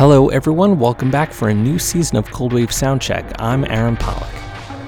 Hello, 0.00 0.30
everyone. 0.30 0.78
Welcome 0.78 1.10
back 1.10 1.30
for 1.30 1.50
a 1.50 1.54
new 1.54 1.78
season 1.78 2.16
of 2.16 2.30
Cold 2.30 2.54
Wave 2.54 2.70
Soundcheck. 2.70 3.34
I'm 3.38 3.66
Aaron 3.66 3.98
Pollock. 3.98 4.32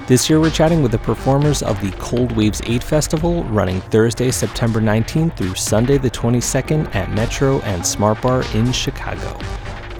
This 0.07 0.31
year, 0.31 0.41
we're 0.41 0.49
chatting 0.49 0.83
with 0.83 0.91
the 0.91 0.97
performers 1.01 1.63
of 1.63 1.79
the 1.83 1.91
Cold 1.99 2.33
Waves 2.33 2.63
8 2.65 2.83
Festival, 2.83 3.45
running 3.45 3.83
Thursday, 3.83 4.31
September 4.31 4.81
19th 4.81 5.37
through 5.37 5.55
Sunday, 5.55 5.99
the 5.99 6.09
22nd 6.09 6.95
at 6.95 7.11
Metro 7.11 7.61
and 7.61 7.85
Smart 7.85 8.23
Bar 8.23 8.43
in 8.55 8.73
Chicago. 8.73 9.39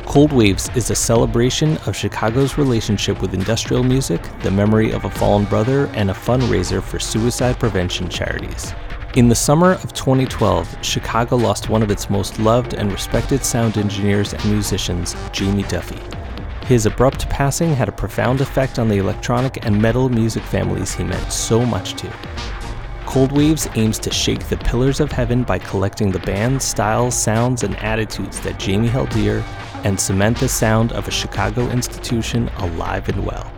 Cold 0.07 0.33
Waves 0.33 0.71
is 0.75 0.91
a 0.91 0.95
celebration 0.95 1.77
of 1.87 1.95
Chicago's 1.95 2.57
relationship 2.57 3.21
with 3.21 3.35
industrial 3.35 3.83
music, 3.83 4.27
the 4.41 4.51
memory 4.51 4.93
of 4.93 5.05
a 5.05 5.11
fallen 5.11 5.45
brother, 5.45 5.89
and 5.89 6.11
a 6.11 6.15
fundraiser 6.15 6.83
for 6.83 6.99
suicide 6.99 7.59
prevention 7.61 8.09
charities. 8.09 8.73
In 9.15 9.29
the 9.29 9.35
summer 9.35 9.73
of 9.73 9.93
2012, 9.93 10.79
Chicago 10.81 11.37
lost 11.37 11.69
one 11.69 11.83
of 11.83 11.91
its 11.91 12.09
most 12.09 12.39
loved 12.39 12.73
and 12.73 12.91
respected 12.91 13.45
sound 13.45 13.77
engineers 13.77 14.33
and 14.33 14.43
musicians, 14.47 15.15
Jamie 15.33 15.65
Duffy. 15.65 16.01
His 16.65 16.87
abrupt 16.87 17.29
passing 17.29 17.75
had 17.75 17.91
a 17.91 17.93
profound 17.93 18.41
effect 18.41 18.79
on 18.79 18.89
the 18.89 18.97
electronic 18.97 19.67
and 19.67 19.83
metal 19.83 20.09
music 20.09 20.43
families 20.43 20.95
he 20.95 21.05
meant 21.05 21.31
so 21.31 21.63
much 21.67 21.93
to. 21.97 22.11
Cold 23.05 23.33
Waves 23.33 23.69
aims 23.75 23.99
to 23.99 24.11
shake 24.11 24.49
the 24.49 24.57
pillars 24.57 24.99
of 24.99 25.13
heaven 25.13 25.43
by 25.43 25.59
collecting 25.59 26.11
the 26.11 26.19
bands, 26.21 26.65
styles, 26.65 27.15
sounds, 27.15 27.65
and 27.65 27.77
attitudes 27.81 28.41
that 28.41 28.59
Jamie 28.59 28.89
held 28.89 29.11
dear 29.11 29.45
and 29.85 30.01
cement 30.01 30.39
the 30.39 30.49
sound 30.49 30.91
of 30.93 31.07
a 31.07 31.11
Chicago 31.11 31.69
institution 31.69 32.49
alive 32.61 33.11
and 33.11 33.27
well. 33.27 33.53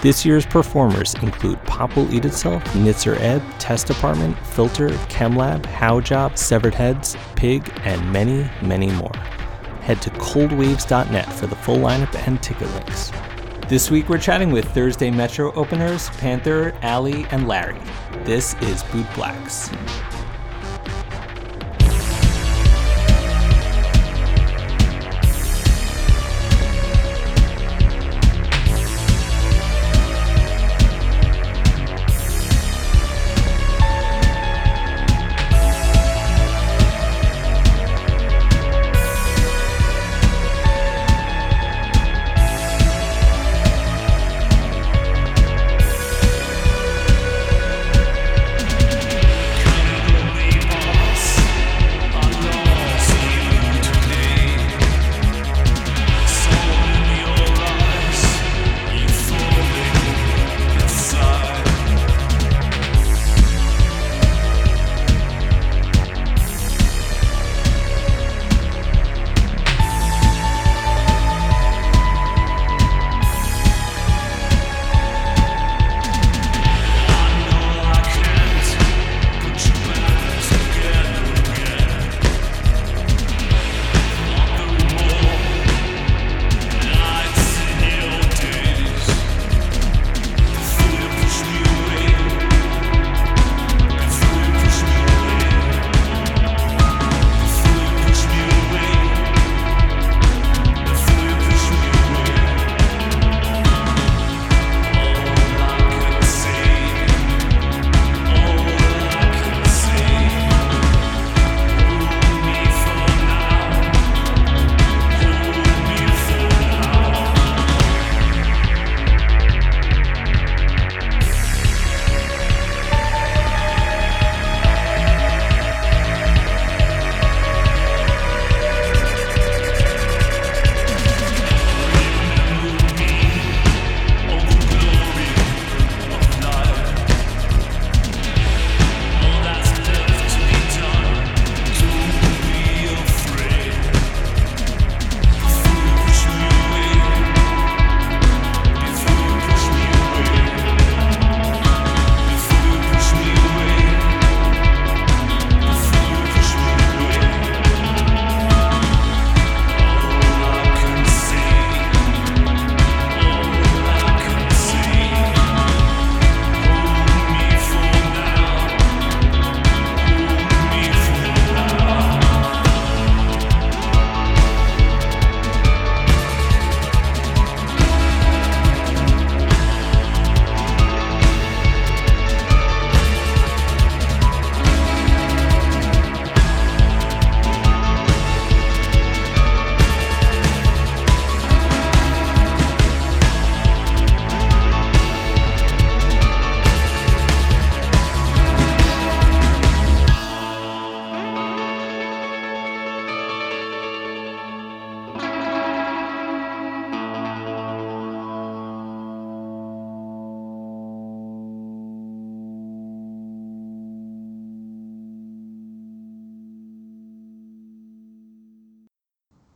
This 0.00 0.24
year's 0.24 0.46
performers 0.46 1.14
include 1.22 1.60
Pop 1.64 1.96
Will 1.96 2.14
Eat 2.14 2.24
Itself, 2.24 2.62
Nitzer 2.66 3.18
Ebb, 3.20 3.42
Test 3.58 3.88
Department, 3.88 4.38
Filter, 4.46 4.90
ChemLab, 5.08 5.62
Haujobb, 5.64 6.38
Severed 6.38 6.72
Heads, 6.74 7.16
Pig, 7.34 7.68
and 7.82 8.12
many, 8.12 8.48
many 8.62 8.92
more. 8.92 9.16
Head 9.80 10.00
to 10.02 10.10
coldwaves.net 10.10 11.32
for 11.32 11.48
the 11.48 11.56
full 11.56 11.78
lineup 11.78 12.14
and 12.28 12.40
ticket 12.40 12.72
links. 12.74 13.10
This 13.66 13.90
week 13.90 14.08
we're 14.08 14.18
chatting 14.18 14.52
with 14.52 14.72
Thursday 14.72 15.10
Metro 15.10 15.52
openers 15.54 16.10
Panther, 16.10 16.72
Ali, 16.84 17.26
and 17.32 17.48
Larry. 17.48 17.80
This 18.22 18.54
is 18.62 18.84
Boot 18.84 19.06
Blacks. 19.16 19.68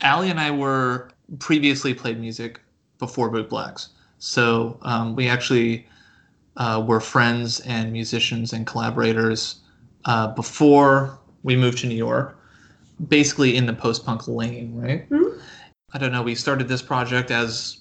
Ali 0.03 0.31
and 0.31 0.41
I 0.41 0.51
were 0.51 1.11
previously 1.39 1.95
played 1.95 2.21
music 2.21 2.61
before 2.99 3.31
Bootblacks, 3.31 3.89
so 4.19 4.79
um, 4.83 5.17
we 5.17 5.29
actually 5.29 5.87
uh, 6.57 6.85
were 6.87 7.01
friends 7.01 7.61
and 7.61 7.93
musicians 7.93 8.53
and 8.53 8.67
collaborators 8.67 9.61
uh, 10.05 10.29
before 10.29 11.19
we 11.43 11.57
moved 11.57 11.79
to 11.79 11.87
New 11.87 11.97
York. 11.97 12.39
Basically, 13.09 13.57
in 13.57 13.67
the 13.67 13.73
post-punk 13.73 14.29
lane, 14.29 14.77
right? 14.77 15.09
Mm-hmm. 15.11 15.41
I 15.93 15.99
don't 15.99 16.13
know. 16.13 16.23
We 16.23 16.35
started 16.35 16.69
this 16.69 16.83
project 16.83 17.31
as 17.31 17.79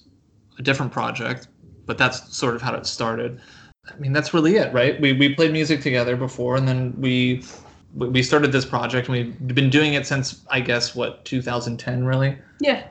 a 0.58 0.62
different 0.62 0.90
project, 0.90 1.48
but 1.86 1.96
that's 1.96 2.36
sort 2.36 2.56
of 2.56 2.62
how 2.62 2.74
it 2.74 2.86
started. 2.86 3.40
I 3.88 3.96
mean, 3.98 4.12
that's 4.12 4.34
really 4.34 4.56
it, 4.56 4.72
right? 4.72 5.00
We 5.00 5.12
we 5.12 5.34
played 5.34 5.52
music 5.52 5.80
together 5.80 6.16
before, 6.16 6.56
and 6.56 6.66
then 6.66 6.94
we 7.00 7.44
we 7.94 8.22
started 8.22 8.52
this 8.52 8.64
project 8.64 9.08
and 9.08 9.16
we've 9.16 9.54
been 9.54 9.70
doing 9.70 9.94
it 9.94 10.06
since 10.06 10.44
I 10.50 10.60
guess 10.60 10.94
what 10.94 11.24
2010 11.24 12.04
really. 12.04 12.38
Yeah. 12.60 12.86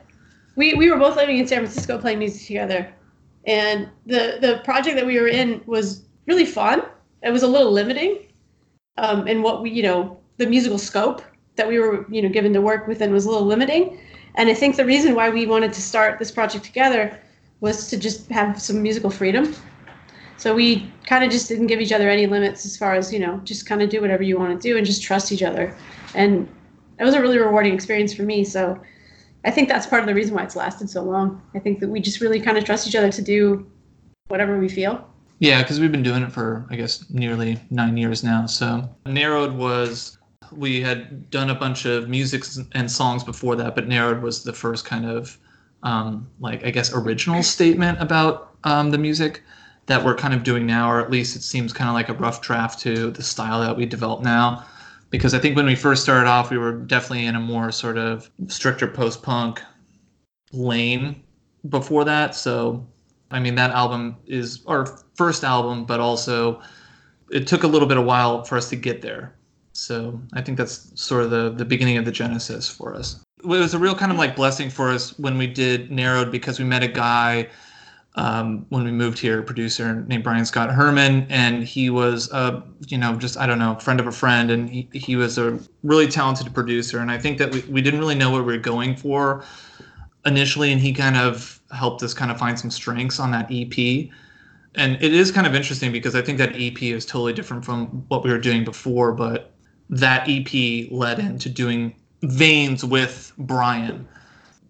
we 0.56 0.74
we 0.74 0.90
were 0.90 0.98
both 0.98 1.16
living 1.16 1.38
in 1.38 1.46
San 1.46 1.58
Francisco 1.58 1.98
playing 1.98 2.18
music 2.18 2.46
together, 2.46 2.92
and 3.46 3.88
the 4.06 4.38
the 4.40 4.60
project 4.64 4.96
that 4.96 5.06
we 5.06 5.20
were 5.20 5.28
in 5.28 5.62
was 5.66 6.04
really 6.26 6.46
fun. 6.46 6.82
It 7.22 7.30
was 7.30 7.42
a 7.42 7.48
little 7.48 7.72
limiting, 7.72 8.26
um, 8.98 9.26
in 9.26 9.42
what 9.42 9.62
we 9.62 9.70
you 9.70 9.82
know 9.82 10.18
the 10.38 10.46
musical 10.46 10.78
scope 10.78 11.22
that 11.56 11.68
we 11.68 11.78
were 11.78 12.06
you 12.10 12.22
know 12.22 12.28
given 12.28 12.52
to 12.52 12.60
work 12.60 12.86
within 12.86 13.12
was 13.12 13.24
a 13.24 13.30
little 13.30 13.46
limiting, 13.46 13.98
and 14.36 14.48
I 14.48 14.54
think 14.54 14.76
the 14.76 14.84
reason 14.84 15.14
why 15.14 15.30
we 15.30 15.46
wanted 15.46 15.72
to 15.72 15.82
start 15.82 16.18
this 16.18 16.30
project 16.30 16.64
together 16.64 17.18
was 17.60 17.88
to 17.88 17.96
just 17.96 18.28
have 18.30 18.60
some 18.60 18.82
musical 18.82 19.10
freedom. 19.10 19.54
So 20.42 20.52
we 20.56 20.90
kind 21.06 21.22
of 21.22 21.30
just 21.30 21.46
didn't 21.46 21.68
give 21.68 21.80
each 21.80 21.92
other 21.92 22.10
any 22.10 22.26
limits 22.26 22.66
as 22.66 22.76
far 22.76 22.94
as 22.94 23.12
you 23.12 23.20
know 23.20 23.40
just 23.44 23.64
kind 23.64 23.80
of 23.80 23.90
do 23.90 24.00
whatever 24.00 24.24
you 24.24 24.36
want 24.36 24.60
to 24.60 24.68
do 24.68 24.76
and 24.76 24.84
just 24.84 25.00
trust 25.00 25.30
each 25.30 25.44
other, 25.44 25.72
and 26.16 26.48
it 26.98 27.04
was 27.04 27.14
a 27.14 27.20
really 27.20 27.38
rewarding 27.38 27.72
experience 27.72 28.12
for 28.12 28.24
me. 28.24 28.42
So 28.42 28.76
I 29.44 29.52
think 29.52 29.68
that's 29.68 29.86
part 29.86 30.02
of 30.02 30.08
the 30.08 30.16
reason 30.16 30.34
why 30.34 30.42
it's 30.42 30.56
lasted 30.56 30.90
so 30.90 31.04
long. 31.04 31.40
I 31.54 31.60
think 31.60 31.78
that 31.78 31.88
we 31.88 32.00
just 32.00 32.20
really 32.20 32.40
kind 32.40 32.58
of 32.58 32.64
trust 32.64 32.88
each 32.88 32.96
other 32.96 33.12
to 33.12 33.22
do 33.22 33.70
whatever 34.26 34.58
we 34.58 34.68
feel. 34.68 35.08
Yeah, 35.38 35.62
because 35.62 35.78
we've 35.78 35.92
been 35.92 36.02
doing 36.02 36.24
it 36.24 36.32
for 36.32 36.66
I 36.70 36.74
guess 36.74 37.08
nearly 37.08 37.60
nine 37.70 37.96
years 37.96 38.24
now. 38.24 38.46
So 38.46 38.90
narrowed 39.06 39.52
was 39.52 40.18
we 40.50 40.80
had 40.80 41.30
done 41.30 41.50
a 41.50 41.54
bunch 41.54 41.84
of 41.84 42.08
music 42.08 42.42
and 42.72 42.90
songs 42.90 43.22
before 43.22 43.54
that, 43.54 43.76
but 43.76 43.86
narrowed 43.86 44.20
was 44.20 44.42
the 44.42 44.52
first 44.52 44.86
kind 44.86 45.06
of 45.06 45.38
um, 45.84 46.28
like 46.40 46.64
I 46.64 46.72
guess 46.72 46.92
original 46.92 47.44
statement 47.44 48.02
about 48.02 48.56
um, 48.64 48.90
the 48.90 48.98
music 48.98 49.42
that 49.86 50.04
we're 50.04 50.14
kind 50.14 50.34
of 50.34 50.42
doing 50.42 50.66
now, 50.66 50.90
or 50.90 51.00
at 51.00 51.10
least 51.10 51.36
it 51.36 51.42
seems 51.42 51.72
kind 51.72 51.88
of 51.88 51.94
like 51.94 52.08
a 52.08 52.14
rough 52.14 52.40
draft 52.40 52.78
to 52.80 53.10
the 53.10 53.22
style 53.22 53.60
that 53.60 53.76
we 53.76 53.86
develop 53.86 54.22
now 54.22 54.64
because 55.12 55.34
I 55.34 55.38
think 55.38 55.56
when 55.56 55.66
we 55.66 55.76
first 55.76 56.02
started 56.02 56.26
off, 56.26 56.50
we 56.50 56.56
were 56.56 56.72
definitely 56.72 57.26
in 57.26 57.36
a 57.36 57.40
more 57.40 57.70
sort 57.70 57.98
of 57.98 58.30
stricter 58.48 58.88
post 58.88 59.22
punk 59.22 59.60
lane 60.52 61.22
before 61.68 62.04
that. 62.06 62.34
So, 62.34 62.84
I 63.30 63.38
mean, 63.38 63.54
that 63.56 63.70
album 63.72 64.16
is 64.26 64.64
our 64.66 64.86
first 65.14 65.44
album, 65.44 65.84
but 65.84 66.00
also 66.00 66.62
it 67.30 67.46
took 67.46 67.62
a 67.62 67.66
little 67.66 67.86
bit 67.86 67.98
of 67.98 68.06
while 68.06 68.42
for 68.42 68.56
us 68.56 68.70
to 68.70 68.76
get 68.76 69.02
there. 69.02 69.34
So, 69.74 70.18
I 70.32 70.40
think 70.40 70.56
that's 70.56 70.90
sort 71.00 71.24
of 71.24 71.30
the, 71.30 71.50
the 71.50 71.64
beginning 71.66 71.98
of 71.98 72.06
the 72.06 72.12
genesis 72.12 72.68
for 72.68 72.94
us. 72.94 73.22
It 73.40 73.46
was 73.46 73.74
a 73.74 73.78
real 73.78 73.94
kind 73.94 74.12
of 74.12 74.18
like 74.18 74.34
blessing 74.34 74.70
for 74.70 74.88
us 74.88 75.18
when 75.18 75.36
we 75.36 75.46
did 75.46 75.90
Narrowed 75.90 76.32
because 76.32 76.58
we 76.58 76.64
met 76.64 76.82
a 76.82 76.88
guy 76.88 77.48
um, 78.14 78.66
when 78.68 78.84
we 78.84 78.90
moved 78.90 79.18
here, 79.18 79.40
a 79.40 79.42
producer 79.42 80.04
named 80.06 80.22
Brian 80.22 80.44
Scott 80.44 80.70
Herman, 80.70 81.26
and 81.30 81.64
he 81.64 81.88
was, 81.88 82.30
a, 82.32 82.62
you 82.88 82.98
know, 82.98 83.16
just 83.16 83.38
I 83.38 83.46
don't 83.46 83.58
know, 83.58 83.76
friend 83.76 84.00
of 84.00 84.06
a 84.06 84.12
friend, 84.12 84.50
and 84.50 84.68
he, 84.68 84.88
he 84.92 85.16
was 85.16 85.38
a 85.38 85.58
really 85.82 86.06
talented 86.06 86.52
producer. 86.52 86.98
And 86.98 87.10
I 87.10 87.18
think 87.18 87.38
that 87.38 87.52
we, 87.52 87.60
we 87.62 87.80
didn't 87.80 88.00
really 88.00 88.14
know 88.14 88.30
what 88.30 88.44
we 88.44 88.52
were 88.52 88.58
going 88.58 88.96
for 88.96 89.44
initially, 90.26 90.72
and 90.72 90.80
he 90.80 90.92
kind 90.92 91.16
of 91.16 91.60
helped 91.70 92.02
us 92.02 92.12
kind 92.12 92.30
of 92.30 92.38
find 92.38 92.58
some 92.58 92.70
strengths 92.70 93.18
on 93.18 93.30
that 93.30 93.46
EP. 93.50 94.08
And 94.74 95.02
it 95.02 95.14
is 95.14 95.32
kind 95.32 95.46
of 95.46 95.54
interesting 95.54 95.90
because 95.90 96.14
I 96.14 96.22
think 96.22 96.38
that 96.38 96.54
EP 96.54 96.82
is 96.82 97.06
totally 97.06 97.32
different 97.32 97.64
from 97.64 98.04
what 98.08 98.24
we 98.24 98.30
were 98.30 98.38
doing 98.38 98.64
before, 98.64 99.12
but 99.12 99.52
that 99.88 100.26
EP 100.28 100.90
led 100.90 101.18
into 101.18 101.48
doing 101.48 101.94
Veins 102.22 102.84
with 102.84 103.32
Brian 103.38 104.06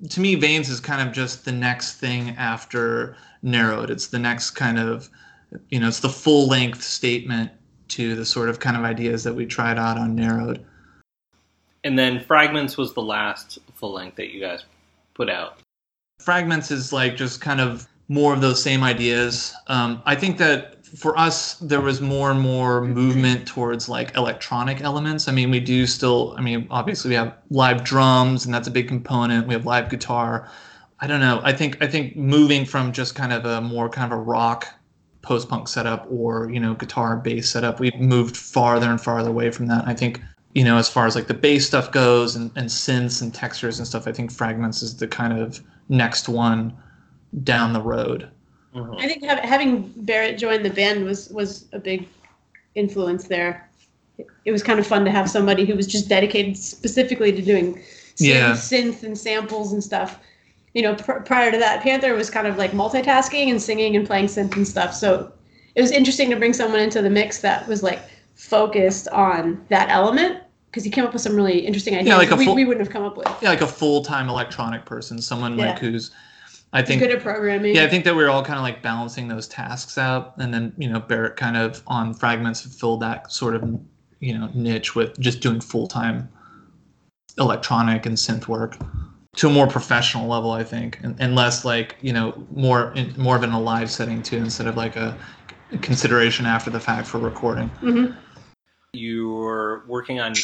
to 0.09 0.21
me, 0.21 0.35
Veins 0.35 0.69
is 0.69 0.81
kind 0.81 1.07
of 1.07 1.15
just 1.15 1.45
the 1.45 1.53
next 1.53 1.95
thing 1.95 2.31
after 2.31 3.17
narrowed. 3.43 3.91
It's 3.91 4.09
the 4.09 4.19
next 4.19 4.51
kind 4.51 4.79
of, 4.79 5.09
you 5.69 5.81
know, 5.81 5.89
it's 5.89 6.01
the 6.01 6.09
full 6.09 6.49
length 6.49 6.83
statement 6.83 7.51
to 7.89 8.15
the 8.15 8.25
sort 8.25 8.49
of 8.49 8.59
kind 8.59 8.77
of 8.77 8.85
ideas 8.85 9.23
that 9.25 9.35
we 9.35 9.47
tried 9.47 9.79
out 9.79 9.99
on 9.99 10.15
narrowed. 10.15 10.65
And 11.85 11.99
then 11.99 12.21
Fragments 12.21 12.77
was 12.77 12.95
the 12.95 13.03
last 13.03 13.59
full 13.75 13.93
length 13.93 14.17
that 14.17 14.33
you 14.33 14.41
guys 14.41 14.65
put 15.15 15.29
out. 15.29 15.59
Fragments 16.21 16.71
is 16.71 16.93
like 16.93 17.17
just 17.17 17.41
kind 17.41 17.61
of 17.61 17.89
more 18.09 18.33
of 18.33 18.41
those 18.41 18.63
same 18.63 18.83
ideas. 18.83 19.55
Um, 19.67 20.03
I 20.07 20.15
think 20.15 20.39
that 20.39 20.82
for 20.97 21.19
us 21.19 21.55
there 21.55 21.81
was 21.81 22.01
more 22.01 22.31
and 22.31 22.41
more 22.41 22.83
movement 22.83 23.47
towards 23.47 23.89
like 23.89 24.15
electronic 24.17 24.83
elements 24.83 25.27
i 25.27 25.33
mean 25.33 25.51
we 25.51 25.61
do 25.61 25.87
still 25.87 26.35
i 26.37 26.41
mean 26.41 26.67
obviously 26.71 27.09
we 27.09 27.15
have 27.15 27.35
live 27.51 27.83
drums 27.83 28.45
and 28.45 28.55
that's 28.55 28.69
a 28.69 28.71
big 28.71 28.89
component 28.89 29.47
we 29.47 29.55
have 29.55 29.65
live 29.65 29.89
guitar 29.89 30.51
I 31.03 31.09
don't 31.09 31.19
know. 31.19 31.41
I 31.43 31.53
think 31.53 31.83
I 31.83 31.89
think 31.89 32.17
moving 32.17 32.65
from 32.65 32.93
just 32.93 33.17
kind 33.17 33.33
of 33.33 33.45
a 33.45 33.61
more 33.61 33.89
kind 33.89 34.13
of 34.13 34.17
a 34.17 34.23
rock 34.23 34.69
post 35.21 35.49
punk 35.49 35.67
setup 35.67 36.07
or 36.09 36.49
you 36.49 36.61
know 36.61 36.75
guitar 36.75 37.17
bass 37.17 37.51
setup, 37.51 37.81
we've 37.81 37.97
moved 37.97 38.37
farther 38.37 38.89
and 38.89 39.01
farther 39.01 39.29
away 39.29 39.51
from 39.51 39.67
that. 39.67 39.85
I 39.89 39.95
think 39.95 40.23
you 40.55 40.63
know 40.63 40.77
as 40.77 40.89
far 40.89 41.07
as 41.07 41.17
like 41.17 41.27
the 41.27 41.35
bass 41.35 41.67
stuff 41.67 41.91
goes 41.91 42.37
and, 42.37 42.53
and 42.55 42.69
synths 42.69 43.21
and 43.21 43.35
textures 43.35 43.81
and 43.81 43.89
stuff, 43.89 44.07
I 44.07 44.13
think 44.13 44.31
Fragments 44.31 44.81
is 44.81 44.97
the 44.97 45.09
kind 45.09 45.37
of 45.37 45.61
next 45.89 46.29
one 46.29 46.73
down 47.43 47.73
the 47.73 47.83
road. 47.83 48.31
Mm-hmm. 48.75 48.95
I 48.95 49.07
think 49.07 49.25
having 49.25 49.93
Barrett 49.97 50.39
join 50.39 50.63
the 50.63 50.71
band 50.71 51.05
was 51.05 51.29
was 51.31 51.67
a 51.73 51.79
big 51.79 52.09
influence 52.75 53.25
there. 53.25 53.69
It 54.45 54.53
was 54.53 54.63
kind 54.63 54.79
of 54.79 54.87
fun 54.87 55.05
to 55.05 55.11
have 55.11 55.29
somebody 55.29 55.65
who 55.65 55.75
was 55.75 55.87
just 55.87 56.09
dedicated 56.09 56.57
specifically 56.57 57.33
to 57.33 57.43
doing 57.43 57.75
synth, 57.75 58.19
yeah. 58.19 58.53
synth 58.53 59.03
and 59.03 59.17
samples 59.17 59.73
and 59.73 59.83
stuff 59.83 60.19
you 60.75 60.83
know, 60.83 60.95
pr- 60.95 61.21
prior 61.21 61.51
to 61.51 61.59
that, 61.59 61.83
Panther 61.83 62.15
was 62.15 62.31
kind 62.31 62.47
of 62.47 62.57
like 62.57 62.73
multitasking 62.73 63.51
and 63.51 63.61
singing 63.61 63.97
and 63.97 64.07
playing 64.07 64.27
synth 64.27 64.57
and 64.57 64.67
stuff. 64.67 64.95
So 64.95 65.33
it 65.75 65.81
was 65.81 65.91
interesting 65.91 66.31
to 66.31 66.37
bring 66.37 66.53
someone 66.53 66.81
into 66.81 67.03
the 67.03 67.11
mix 67.11 67.41
that 67.41 67.67
was 67.69 67.83
like 67.83 68.01
focused 68.35 69.09
on 69.09 69.65
that 69.69 69.91
element 69.91 70.43
because 70.71 70.85
he 70.85 70.91
came 70.91 71.05
up 71.05 71.13
with 71.13 71.21
some 71.21 71.37
really 71.37 71.59
interesting 71.59 71.95
ideas 71.95 72.09
yeah, 72.09 72.17
like 72.17 72.31
we, 72.31 72.47
full, 72.47 72.55
we 72.55 72.65
wouldn't 72.65 72.87
have 72.87 72.93
come 72.93 73.05
up 73.05 73.17
with. 73.17 73.29
Yeah, 73.43 73.51
like 73.51 73.61
a 73.61 73.67
full 73.67 74.03
time 74.03 74.29
electronic 74.29 74.85
person, 74.87 75.21
someone 75.21 75.59
yeah. 75.59 75.71
like 75.71 75.79
who's. 75.79 76.11
I 76.73 76.83
think 76.83 77.03
good 77.03 77.11
at 77.11 77.21
programming. 77.21 77.75
Yeah, 77.75 77.85
I 77.85 77.89
think 77.89 78.05
that 78.05 78.17
we 78.17 78.25
are 78.25 78.31
all 78.31 78.43
kind 78.43 78.59
of 78.59 78.63
like 78.63 78.81
balancing 78.83 79.29
those 79.29 79.47
tasks 79.47 79.99
out, 79.99 80.35
and 80.39 80.53
then 80.55 80.73
you 80.79 80.89
know 80.89 81.01
Barrett 81.01 81.37
kind 81.37 81.57
of 81.57 81.83
on 81.87 82.15
fragments 82.15 82.63
filled 82.63 83.01
that 83.01 83.31
sort 83.31 83.55
of 83.55 83.63
you 84.21 84.39
know 84.39 84.49
niche 84.55 84.95
with 84.95 85.19
just 85.21 85.41
doing 85.41 85.61
full 85.61 85.87
time 85.87 86.29
electronic 87.39 88.07
and 88.07 88.17
synth 88.17 88.49
work 88.49 88.77
to 89.37 89.49
a 89.49 89.51
more 89.51 89.67
professional 89.67 90.29
level, 90.29 90.51
I 90.51 90.63
think, 90.63 90.99
and, 91.03 91.17
and 91.19 91.35
less 91.35 91.65
like 91.65 91.97
you 92.01 92.13
know 92.13 92.47
more 92.55 92.93
in, 92.95 93.15
more 93.19 93.37
of 93.37 93.43
in 93.43 93.51
a 93.51 93.61
live 93.61 93.91
setting 93.91 94.23
too, 94.23 94.39
instead 94.39 94.67
of 94.67 94.77
like 94.77 94.97
a 94.97 95.17
consideration 95.81 96.47
after 96.47 96.71
the 96.71 96.81
fact 96.81 97.07
for 97.07 97.19
recording. 97.19 97.71
Mm-hmm. 97.83 98.17
You're 98.95 99.85
working 99.87 100.21
on 100.21 100.35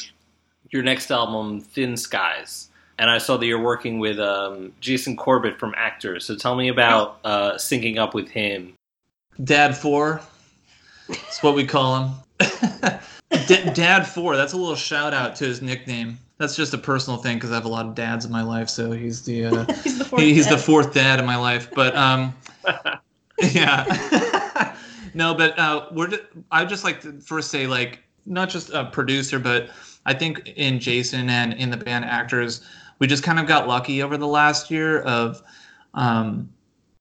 your 0.71 0.83
next 0.83 1.11
album, 1.11 1.61
Thin 1.61 1.97
Skies, 1.97 2.68
and 2.99 3.11
I 3.11 3.19
saw 3.19 3.37
that 3.37 3.47
you're 3.47 3.63
working 3.63 3.99
with 3.99 4.19
um, 4.19 4.73
Jason 4.81 5.17
Corbett 5.17 5.59
from 5.59 5.75
Actors. 5.77 6.25
So 6.25 6.37
tell 6.37 6.57
me 6.57 6.69
about 6.69 7.19
uh, 7.25 7.53
syncing 7.53 7.99
up 7.99 8.15
with 8.15 8.29
him. 8.29 8.75
Dad 9.45 9.77
Four, 9.77 10.21
that's 11.09 11.43
what 11.43 11.55
we 11.55 11.65
call 11.65 12.05
him. 12.05 12.15
D- 13.47 13.71
Dad 13.73 14.05
Four. 14.05 14.37
That's 14.37 14.53
a 14.53 14.57
little 14.57 14.75
shout 14.75 15.15
out 15.15 15.37
to 15.37 15.45
his 15.45 15.63
nickname 15.63 16.19
that's 16.39 16.55
just 16.55 16.73
a 16.73 16.79
personal 16.79 17.19
thing 17.19 17.37
because 17.37 17.51
I 17.51 17.55
have 17.55 17.65
a 17.65 17.69
lot 17.69 17.85
of 17.85 17.95
dads 17.95 18.25
in 18.25 18.31
my 18.31 18.43
life, 18.43 18.69
so 18.69 18.93
he's 18.93 19.23
the 19.23 19.47
uh, 19.47 19.65
he's, 19.83 19.99
the 19.99 20.05
fourth, 20.05 20.23
he, 20.23 20.33
he's 20.33 20.47
dad. 20.47 20.55
the 20.55 20.59
fourth 20.59 20.95
dad 20.95 21.19
in 21.19 21.27
my 21.27 21.37
life. 21.37 21.69
But 21.75 21.95
um, 21.97 22.35
yeah, 23.53 24.75
no, 25.15 25.35
but 25.35 25.59
uh, 25.59 25.87
we're 25.91 26.07
just, 26.07 26.23
I 26.51 26.61
would 26.63 26.69
just 26.69 26.85
like 26.85 27.01
to 27.03 27.21
first 27.21 27.51
say 27.51 27.67
like 27.67 28.05
not 28.25 28.49
just 28.49 28.71
a 28.71 28.85
producer, 28.85 29.39
but 29.41 29.71
I 30.07 30.15
think 30.15 30.53
in 30.57 30.79
Jason 30.79 31.29
and 31.29 31.53
in 31.55 31.71
the 31.71 31.77
band 31.77 32.05
actors, 32.05 32.65
we 32.99 33.07
just 33.07 33.23
kind 33.23 33.39
of 33.39 33.47
got 33.47 33.69
lucky 33.69 34.03
over 34.03 34.17
the 34.17 34.27
last 34.27 34.71
year 34.71 35.01
of. 35.01 35.43
Um, 35.95 36.51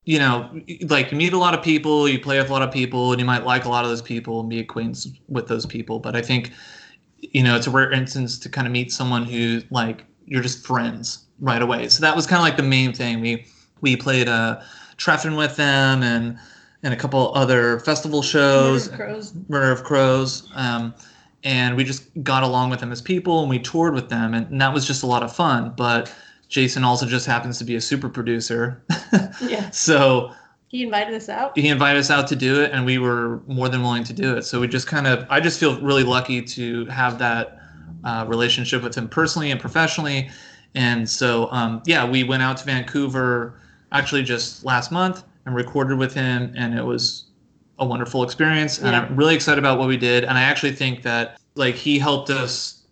you 0.05 0.19
know, 0.19 0.49
like 0.87 1.11
you 1.11 1.17
meet 1.17 1.33
a 1.33 1.37
lot 1.37 1.53
of 1.53 1.61
people, 1.61 2.07
you 2.07 2.17
play 2.17 2.39
with 2.39 2.49
a 2.49 2.53
lot 2.53 2.61
of 2.61 2.71
people, 2.71 3.11
and 3.11 3.19
you 3.19 3.25
might 3.25 3.43
like 3.43 3.65
a 3.65 3.69
lot 3.69 3.83
of 3.83 3.89
those 3.89 4.01
people 4.01 4.39
and 4.39 4.49
be 4.49 4.57
acquainted 4.57 5.19
with 5.27 5.49
those 5.49 5.65
people. 5.65 5.99
But 5.99 6.15
I 6.15 6.21
think 6.21 6.53
you 7.19 7.43
know, 7.43 7.55
it's 7.55 7.67
a 7.67 7.71
rare 7.71 7.91
instance 7.91 8.37
to 8.39 8.49
kind 8.49 8.67
of 8.67 8.73
meet 8.73 8.91
someone 8.91 9.23
who 9.23 9.61
like 9.69 10.05
you're 10.25 10.41
just 10.41 10.65
friends 10.65 11.25
right 11.39 11.61
away. 11.61 11.89
So 11.89 12.01
that 12.01 12.15
was 12.15 12.27
kind 12.27 12.39
of 12.39 12.43
like 12.43 12.57
the 12.57 12.63
main 12.63 12.93
thing. 12.93 13.21
We 13.21 13.45
we 13.81 13.95
played 13.95 14.27
uh, 14.27 14.61
Treffen 14.97 15.35
with 15.35 15.55
them 15.55 16.03
and 16.03 16.37
and 16.83 16.93
a 16.93 16.97
couple 16.97 17.33
other 17.35 17.79
festival 17.79 18.21
shows. 18.21 18.91
Murder 18.91 19.03
of 19.03 19.09
Crows. 19.09 19.33
Murder 19.49 19.71
of 19.71 19.83
Crows. 19.83 20.49
Um, 20.55 20.93
and 21.43 21.75
we 21.75 21.83
just 21.83 22.09
got 22.23 22.43
along 22.43 22.69
with 22.69 22.79
them 22.79 22.91
as 22.91 23.01
people 23.01 23.41
and 23.41 23.49
we 23.49 23.59
toured 23.59 23.93
with 23.93 24.09
them 24.09 24.33
and, 24.33 24.47
and 24.47 24.61
that 24.61 24.73
was 24.73 24.85
just 24.85 25.03
a 25.03 25.05
lot 25.05 25.23
of 25.23 25.35
fun. 25.35 25.73
But 25.77 26.13
Jason 26.49 26.83
also 26.83 27.05
just 27.05 27.25
happens 27.25 27.57
to 27.59 27.63
be 27.63 27.75
a 27.75 27.81
super 27.81 28.09
producer. 28.09 28.81
yeah. 29.41 29.69
So 29.71 30.33
he 30.69 30.83
invited 30.83 31.13
us 31.13 31.29
out. 31.29 31.57
He 31.57 31.69
invited 31.69 31.99
us 31.99 32.11
out 32.11 32.27
to 32.27 32.35
do 32.35 32.61
it, 32.61 32.71
and 32.71 32.85
we 32.85 32.97
were 32.97 33.41
more 33.47 33.69
than 33.69 33.81
willing 33.81 34.03
to 34.05 34.13
do 34.13 34.35
it. 34.35 34.43
So 34.43 34.59
we 34.59 34.67
just 34.67 34.87
kind 34.87 35.07
of, 35.07 35.25
I 35.29 35.39
just 35.39 35.59
feel 35.59 35.79
really 35.81 36.03
lucky 36.03 36.41
to 36.41 36.85
have 36.87 37.19
that 37.19 37.59
uh, 38.03 38.25
relationship 38.27 38.83
with 38.83 38.95
him 38.95 39.07
personally 39.07 39.51
and 39.51 39.59
professionally. 39.59 40.29
And 40.75 41.09
so, 41.09 41.49
um, 41.51 41.81
yeah, 41.85 42.07
we 42.07 42.23
went 42.23 42.43
out 42.43 42.57
to 42.57 42.65
Vancouver 42.65 43.59
actually 43.93 44.23
just 44.23 44.65
last 44.65 44.91
month 44.91 45.23
and 45.45 45.55
recorded 45.55 45.97
with 45.97 46.13
him, 46.13 46.53
and 46.55 46.77
it 46.77 46.83
was 46.83 47.26
a 47.79 47.85
wonderful 47.85 48.23
experience. 48.23 48.79
And 48.79 48.91
yeah. 48.91 49.01
I'm 49.01 49.15
really 49.15 49.35
excited 49.35 49.59
about 49.59 49.77
what 49.77 49.87
we 49.87 49.97
did. 49.97 50.23
And 50.23 50.37
I 50.37 50.41
actually 50.41 50.73
think 50.73 51.03
that 51.03 51.39
like 51.55 51.75
he 51.75 51.99
helped 51.99 52.29
us 52.29 52.85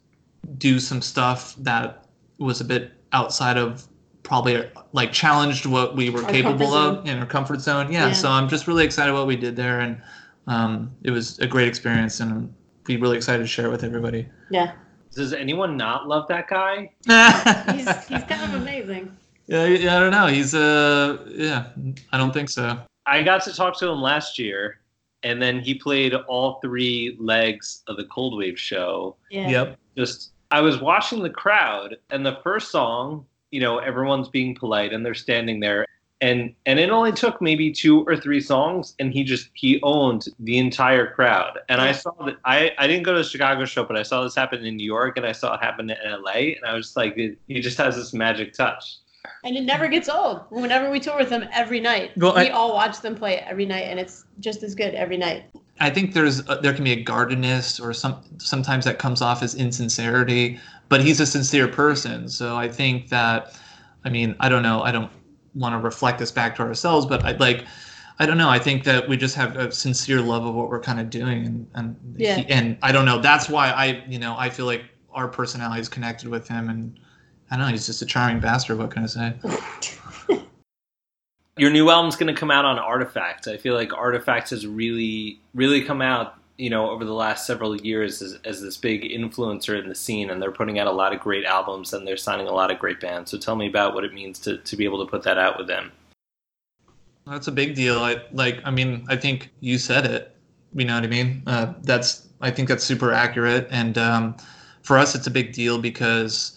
do 0.58 0.80
some 0.80 1.02
stuff 1.02 1.56
that 1.58 2.06
was 2.38 2.62
a 2.62 2.66
bit 2.66 2.92
outside 3.14 3.58
of 3.58 3.88
probably 4.24 4.70
like 4.92 5.12
challenged 5.12 5.66
what 5.66 5.96
we 5.96 6.10
were 6.10 6.24
Our 6.24 6.32
capable 6.32 6.74
of 6.74 7.06
in 7.08 7.18
our 7.20 7.26
comfort 7.26 7.62
zone. 7.62 7.92
Yeah, 7.92 8.08
Yeah. 8.08 8.14
so 8.14 8.30
I'm 8.30 8.50
just 8.50 8.68
really 8.68 8.84
excited 8.84 9.14
what 9.14 9.28
we 9.28 9.36
did 9.36 9.56
there, 9.56 9.80
and 9.80 10.02
um, 10.48 10.92
it 11.04 11.12
was 11.12 11.40
a 11.40 11.48
great 11.48 11.68
experience, 11.68 12.20
and 12.20 12.32
I'm 12.32 12.56
be 12.86 12.98
really 12.98 13.18
excited 13.18 13.40
to 13.40 13.48
share 13.48 13.66
it 13.66 13.72
with 13.72 13.84
everybody. 13.84 14.28
Yeah, 14.50 14.74
Does 15.12 15.34
anyone 15.34 15.76
not 15.76 16.08
love 16.08 16.28
that 16.28 16.48
guy? 16.48 16.92
he's 17.74 18.06
he's 18.08 18.24
kind 18.24 18.44
of 18.44 18.62
amazing. 18.62 19.16
Yeah, 19.48 19.66
yeah, 19.66 19.98
I 19.98 20.00
don't 20.00 20.12
know. 20.12 20.28
He's 20.28 20.54
uh, 20.54 21.26
yeah, 21.30 21.68
I 22.12 22.18
don't 22.18 22.34
think 22.34 22.50
so. 22.50 22.80
I 23.06 23.24
got 23.24 23.44
to 23.44 23.54
talk 23.54 23.78
to 23.80 23.88
him 23.88 24.02
last 24.02 24.40
year, 24.40 24.80
and 25.24 25.42
then 25.42 25.60
he 25.60 25.76
played 25.76 26.14
all 26.14 26.60
three 26.62 27.16
legs 27.20 27.84
of 27.88 27.98
the 27.98 28.06
Cold 28.06 28.38
Wave 28.38 28.60
show. 28.60 29.16
Yeah. 29.30 29.50
Yep. 29.50 29.78
Just, 29.98 30.32
I 30.52 30.62
was 30.62 30.80
watching 30.80 31.24
the 31.24 31.30
crowd, 31.30 31.98
and 32.10 32.26
the 32.26 32.40
first 32.44 32.72
song, 32.72 33.26
you 33.52 33.60
know, 33.60 33.78
everyone's 33.80 34.30
being 34.30 34.56
polite 34.56 34.94
and 34.94 35.06
they're 35.06 35.14
standing 35.14 35.60
there. 35.60 35.86
And, 36.22 36.56
and 36.66 36.80
it 36.80 36.90
only 36.90 37.12
took 37.12 37.42
maybe 37.42 37.72
two 37.72 38.04
or 38.06 38.16
three 38.16 38.40
songs, 38.40 38.96
and 39.00 39.14
he 39.14 39.24
just 39.24 39.50
he 39.54 39.80
owned 39.84 40.26
the 40.40 40.58
entire 40.58 41.14
crowd. 41.14 41.60
And 41.70 41.82
I 41.82 41.92
saw 41.92 42.12
that 42.26 42.38
I, 42.46 42.72
I 42.78 42.88
didn't 42.88 43.04
go 43.04 43.12
to 43.12 43.20
the 43.20 43.24
Chicago 43.24 43.66
show, 43.66 43.84
but 43.84 43.98
I 43.98 44.04
saw 44.04 44.24
this 44.24 44.34
happen 44.34 44.66
in 44.66 44.78
New 44.78 44.86
York, 44.86 45.18
and 45.18 45.26
I 45.26 45.34
saw 45.34 45.56
it 45.56 45.62
happen 45.62 45.90
in 45.90 45.98
LA, 46.06 46.32
and 46.32 46.66
I 46.66 46.74
was 46.74 46.88
just 46.88 46.98
like, 46.98 47.16
he 47.16 47.60
just 47.60 47.78
has 47.78 47.96
this 47.96 48.14
magic 48.14 48.54
touch. 48.54 48.98
And 49.44 49.56
it 49.58 49.64
never 49.64 49.88
gets 49.88 50.10
old. 50.10 50.42
Whenever 50.50 50.90
we 50.92 51.00
tour 51.00 51.18
with 51.18 51.30
them 51.30 51.48
every 51.54 51.80
night, 51.80 52.12
Well, 52.18 52.34
we 52.36 52.50
I- 52.50 52.50
all 52.50 52.74
watch 52.74 53.02
them 53.02 53.16
play 53.16 53.38
every 53.40 53.66
night, 53.66 53.84
and 53.84 54.00
it's 54.00 54.26
just 54.40 54.64
as 54.64 54.76
good 54.76 54.94
every 54.96 55.18
night. 55.18 55.46
I 55.80 55.90
think 55.90 56.14
there's 56.14 56.48
uh, 56.48 56.56
there 56.62 56.74
can 56.74 56.84
be 56.84 56.94
a 56.94 57.04
guardedness 57.04 57.80
or 57.80 57.94
some 57.94 58.22
sometimes 58.38 58.86
that 58.86 58.98
comes 59.00 59.22
off 59.22 59.44
as 59.44 59.56
insincerity, 59.56 60.60
but 60.90 61.02
he's 61.02 61.20
a 61.20 61.26
sincere 61.26 61.68
person. 61.68 62.30
So 62.30 62.56
I 62.56 62.70
think 62.70 63.10
that, 63.10 63.60
I 64.06 64.10
mean, 64.10 64.36
I 64.40 64.48
don't 64.50 64.64
know, 64.64 64.82
I 64.84 64.92
don't 64.92 65.12
want 65.54 65.74
to 65.74 65.80
reflect 65.80 66.20
this 66.20 66.32
back 66.32 66.56
to 66.58 66.62
ourselves, 66.62 67.06
but 67.06 67.26
I 67.26 67.32
like, 67.34 67.66
I 68.20 68.26
don't 68.26 68.38
know, 68.38 68.50
I 68.50 68.60
think 68.60 68.86
that 68.86 69.10
we 69.10 69.18
just 69.18 69.36
have 69.36 69.58
a 69.58 69.70
sincere 69.72 70.22
love 70.22 70.46
of 70.46 70.56
what 70.56 70.70
we're 70.70 70.80
kind 70.80 71.00
of 71.00 71.10
doing, 71.10 71.46
and 71.46 71.68
and 71.76 71.96
Yeah. 72.18 72.38
he, 72.38 72.46
and 72.48 72.78
I 72.82 72.92
don't 72.94 73.06
know, 73.06 73.20
that's 73.20 73.50
why 73.50 73.70
I 73.72 74.04
you 74.08 74.18
know 74.20 74.36
I 74.38 74.50
feel 74.50 74.66
like 74.66 74.84
our 75.14 75.28
personality 75.28 75.82
is 75.82 75.90
connected 75.90 76.30
with 76.30 76.48
him, 76.48 76.70
and 76.70 76.98
I 77.52 77.58
don't 77.58 77.66
know, 77.66 77.72
he's 77.72 77.86
just 77.86 78.02
a 78.02 78.06
charming 78.06 78.40
bastard. 78.40 78.78
What 78.78 78.92
can 78.92 79.04
I 79.04 79.08
say? 79.08 79.34
your 81.58 81.70
new 81.70 81.90
album's 81.90 82.16
going 82.16 82.34
to 82.34 82.40
come 82.40 82.52
out 82.52 82.66
on 82.66 82.78
Artoffact. 82.78 83.48
I 83.48 83.58
feel 83.58 83.76
like 83.76 83.90
Artoffact 83.90 84.50
has 84.50 84.68
really, 84.68 85.40
really 85.54 85.82
come 85.82 86.02
out, 86.02 86.36
you 86.58 86.70
know, 86.70 86.90
over 86.90 87.06
the 87.06 87.14
last 87.14 87.46
several 87.46 87.76
years 87.78 88.22
as, 88.22 88.40
as 88.44 88.62
this 88.62 88.78
big 88.78 89.04
influencer 89.04 89.82
in 89.82 89.88
the 89.88 89.96
scene, 89.96 90.30
and 90.30 90.42
they're 90.42 90.52
putting 90.52 90.80
out 90.80 90.88
a 90.88 90.92
lot 90.92 91.14
of 91.14 91.20
great 91.20 91.46
albums 91.46 91.94
and 91.94 92.06
they're 92.06 92.18
signing 92.18 92.48
a 92.48 92.52
lot 92.52 92.72
of 92.72 92.80
great 92.80 93.00
bands. 93.00 93.32
So 93.32 93.38
tell 93.38 93.56
me 93.56 93.68
about 93.68 93.94
what 93.94 94.04
it 94.04 94.14
means 94.14 94.40
to, 94.40 94.58
to 94.58 94.76
be 94.76 94.84
able 94.84 95.04
to 95.06 95.10
put 95.10 95.24
that 95.24 95.38
out 95.38 95.58
with 95.58 95.68
them. 95.68 95.92
That's 97.28 97.48
a 97.48 97.52
big 97.52 97.74
deal. 97.74 98.00
I 98.00 98.22
like. 98.34 98.62
I 98.66 98.72
mean, 98.72 99.04
I 99.10 99.16
think 99.16 99.50
you 99.60 99.80
said 99.80 100.06
it. 100.06 100.36
You 100.76 100.86
know 100.86 100.94
what 100.94 101.04
I 101.04 101.08
mean? 101.08 101.42
Uh, 101.48 101.74
that's. 101.82 102.28
I 102.40 102.52
think 102.52 102.70
that's 102.70 102.84
super 102.84 103.12
accurate. 103.12 103.68
And 103.72 103.98
um, 103.98 104.36
for 104.84 104.98
us, 104.98 105.16
it's 105.16 105.26
a 105.26 105.32
big 105.32 105.52
deal 105.52 105.80
because 105.80 106.55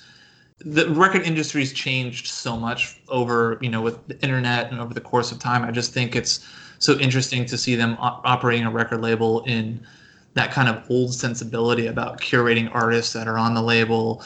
the 0.60 0.88
record 0.90 1.22
industry's 1.22 1.72
changed 1.72 2.26
so 2.26 2.56
much 2.56 3.00
over 3.08 3.58
you 3.60 3.68
know 3.68 3.80
with 3.80 4.06
the 4.08 4.20
internet 4.22 4.70
and 4.70 4.80
over 4.80 4.92
the 4.92 5.00
course 5.00 5.30
of 5.32 5.38
time. 5.38 5.64
I 5.64 5.70
just 5.70 5.92
think 5.92 6.16
it's 6.16 6.44
so 6.78 6.98
interesting 6.98 7.44
to 7.46 7.56
see 7.58 7.74
them 7.74 7.96
o- 8.00 8.20
operating 8.24 8.66
a 8.66 8.70
record 8.70 9.00
label 9.00 9.42
in 9.44 9.84
that 10.34 10.50
kind 10.52 10.68
of 10.68 10.82
old 10.90 11.12
sensibility 11.14 11.86
about 11.86 12.20
curating 12.20 12.72
artists 12.74 13.12
that 13.12 13.26
are 13.26 13.38
on 13.38 13.54
the 13.54 13.62
label, 13.62 14.22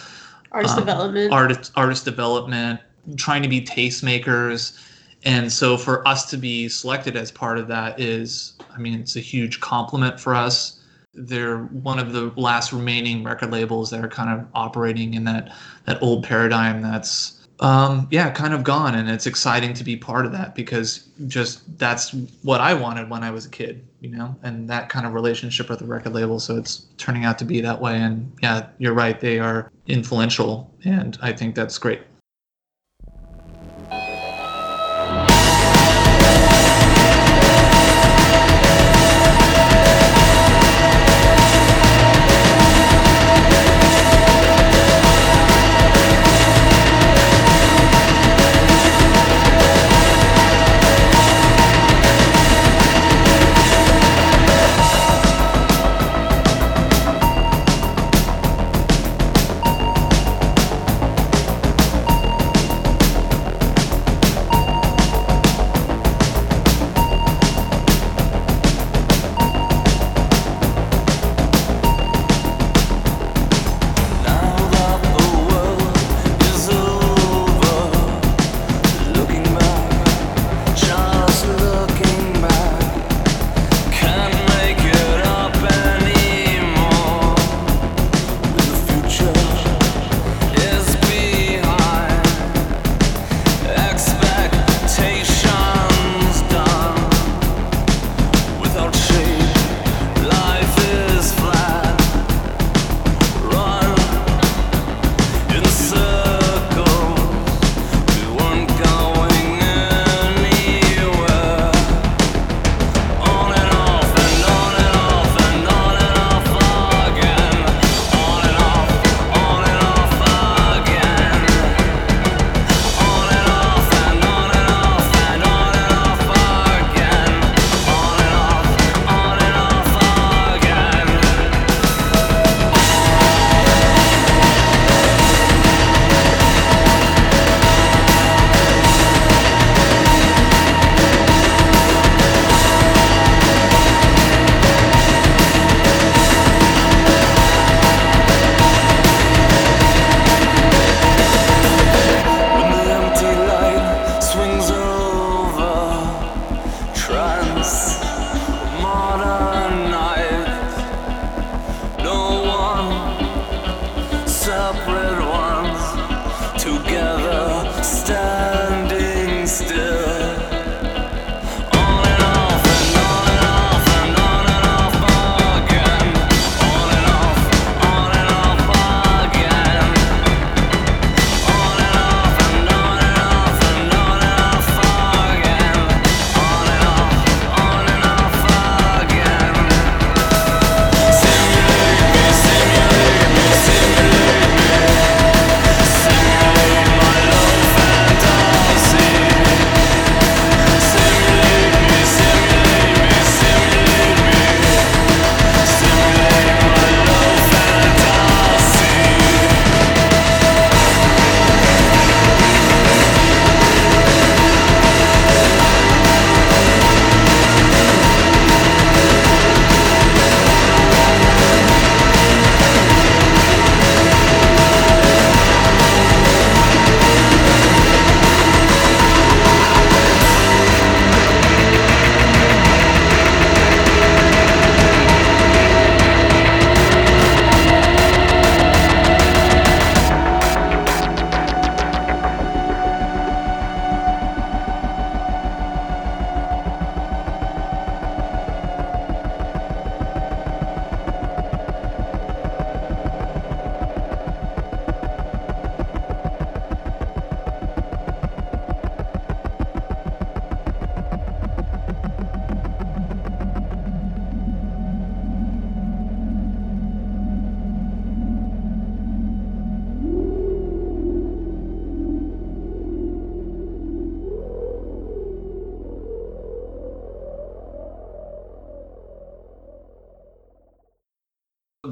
Artist 0.53 0.75
Um, 0.75 0.81
development. 0.81 1.33
artist 1.33 1.73
artist 1.77 2.05
development, 2.05 2.81
trying 3.17 3.43
to 3.43 3.49
be 3.49 3.61
tastemakers. 3.61 4.79
And 5.25 5.53
so 5.53 5.77
for 5.77 6.07
us 6.07 6.29
to 6.31 6.37
be 6.37 6.69
selected 6.69 7.17
as 7.17 7.31
part 7.31 7.57
of 7.57 7.69
that 7.69 8.01
is, 8.01 8.55
I 8.75 8.79
mean, 8.79 8.99
it's 8.99 9.17
a 9.17 9.21
huge 9.21 9.61
compliment 9.61 10.19
for 10.19 10.35
us. 10.35 10.79
They're 11.15 11.59
one 11.59 11.99
of 11.99 12.13
the 12.13 12.33
last 12.37 12.73
remaining 12.73 13.23
record 13.23 13.51
labels 13.51 13.91
that 13.91 14.05
are 14.05 14.09
kind 14.09 14.31
of 14.31 14.47
operating 14.55 15.15
in 15.15 15.25
that 15.25 15.53
that 15.85 16.03
old 16.03 16.25
paradigm 16.25 16.81
that's 16.81 17.43
um, 17.63 18.09
yeah, 18.11 18.29
kind 18.31 18.53
of 18.53 18.65
gone. 18.65 18.97
And 18.97 19.09
it's 19.09 19.27
exciting 19.27 19.73
to 19.75 19.85
be 19.85 19.97
part 19.97 20.27
of 20.27 20.33
that 20.33 20.55
because 20.55 21.09
just 21.29 21.79
that's 21.79 22.11
what 22.43 22.61
I 22.61 22.75
wanted 22.75 23.09
when 23.09 23.23
I 23.23 23.31
was 23.31 23.47
a 23.47 23.49
kid, 23.49 23.87
you 24.01 24.11
know, 24.11 24.35
and 24.43 24.69
that 24.69 24.89
kind 24.89 25.07
of 25.07 25.15
relationship 25.15 25.71
with 25.71 25.79
the 25.79 25.87
record 25.87 26.13
label. 26.13 26.41
So 26.41 26.57
it's 26.57 26.87
turning 26.99 27.25
out 27.25 27.39
to 27.39 27.45
be 27.45 27.61
that 27.61 27.81
way. 27.81 27.97
And 27.97 28.33
yeah, 28.43 28.67
you're 28.79 28.95
right. 28.95 29.19
They 29.19 29.39
are 29.39 29.71
influential. 29.87 30.75
And 30.85 31.17
I 31.23 31.33
think 31.33 31.55
that's 31.55 31.79
great. 31.79 32.03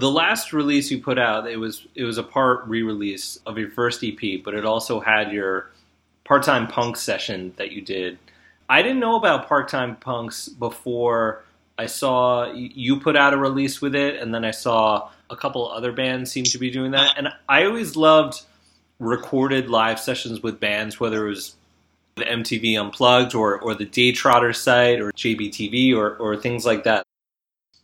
The 0.01 0.11
last 0.11 0.53
release 0.53 0.91
you 0.91 1.01
put 1.01 1.19
out, 1.19 1.49
it 1.49 1.57
was 1.57 1.87
it 1.95 2.05
was 2.05 2.19
a 2.19 2.23
part 2.23 2.67
re-release 2.67 3.39
of 3.47 3.59
your 3.59 3.71
first 3.71 4.03
EP, 4.03 4.43
but 4.45 4.55
it 4.55 4.65
also 4.65 5.01
had 5.01 5.33
your 5.33 5.71
part-time 6.25 6.67
punk 6.67 6.97
session 6.97 7.53
that 7.57 7.73
you 7.73 7.83
did. 7.83 8.19
I 8.69 8.83
didn't 8.83 9.01
know 9.01 9.17
about 9.17 9.49
part-time 9.49 9.97
punks 9.97 10.49
before 10.49 11.45
I 11.77 11.87
saw 11.87 12.53
you 12.53 13.01
put 13.01 13.17
out 13.17 13.35
a 13.35 13.37
release 13.37 13.81
with 13.81 13.95
it, 13.95 14.17
and 14.17 14.35
then 14.35 14.45
I 14.45 14.51
saw 14.51 15.11
a 15.29 15.37
couple 15.37 15.71
other 15.71 15.93
bands 15.93 16.31
seem 16.31 16.45
to 16.45 16.59
be 16.59 16.71
doing 16.71 16.91
that. 16.91 17.15
And 17.17 17.29
I 17.49 17.65
always 17.65 17.97
loved 17.97 18.43
recorded 18.99 19.69
live 19.71 19.99
sessions 19.99 20.43
with 20.43 20.61
bands, 20.61 21.01
whether 21.01 21.27
it 21.27 21.31
was 21.31 21.57
the 22.17 22.25
MTV 22.25 22.79
Unplugged 22.79 23.35
or, 23.35 23.59
or 23.59 23.75
the 23.75 23.87
Daytrotter 23.87 24.55
site 24.55 25.01
or 25.01 25.11
JBTV 25.13 25.97
or, 25.97 26.17
or 26.17 26.37
things 26.37 26.67
like 26.67 26.85
that. 26.85 27.07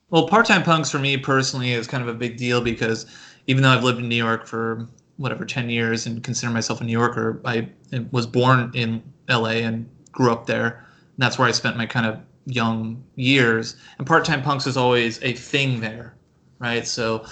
Well, 0.08 0.28
part 0.28 0.46
time 0.46 0.62
punks 0.62 0.88
for 0.90 1.00
me 1.00 1.16
personally 1.16 1.72
is 1.72 1.88
kind 1.88 2.02
of 2.02 2.08
a 2.08 2.14
big 2.14 2.36
deal 2.36 2.60
because 2.60 3.06
even 3.48 3.62
though 3.62 3.70
I've 3.70 3.82
lived 3.82 3.98
in 3.98 4.08
New 4.08 4.14
York 4.16 4.46
for 4.46 4.86
whatever 5.16 5.44
10 5.44 5.68
years 5.68 6.06
and 6.06 6.22
consider 6.22 6.52
myself 6.52 6.80
a 6.80 6.84
New 6.84 6.92
Yorker, 6.92 7.40
I 7.44 7.68
was 8.12 8.26
born 8.26 8.70
in 8.74 9.02
LA 9.28 9.62
and 9.66 9.88
grew 10.12 10.30
up 10.30 10.46
there. 10.46 10.66
And 10.66 11.18
that's 11.18 11.38
where 11.38 11.48
I 11.48 11.50
spent 11.50 11.76
my 11.76 11.86
kind 11.86 12.06
of 12.06 12.20
young 12.44 13.02
years. 13.16 13.76
And 13.98 14.06
part 14.06 14.24
time 14.24 14.42
punks 14.42 14.66
is 14.68 14.76
always 14.76 15.20
a 15.24 15.32
thing 15.32 15.80
there, 15.80 16.14
right? 16.60 16.86
So 16.86 17.26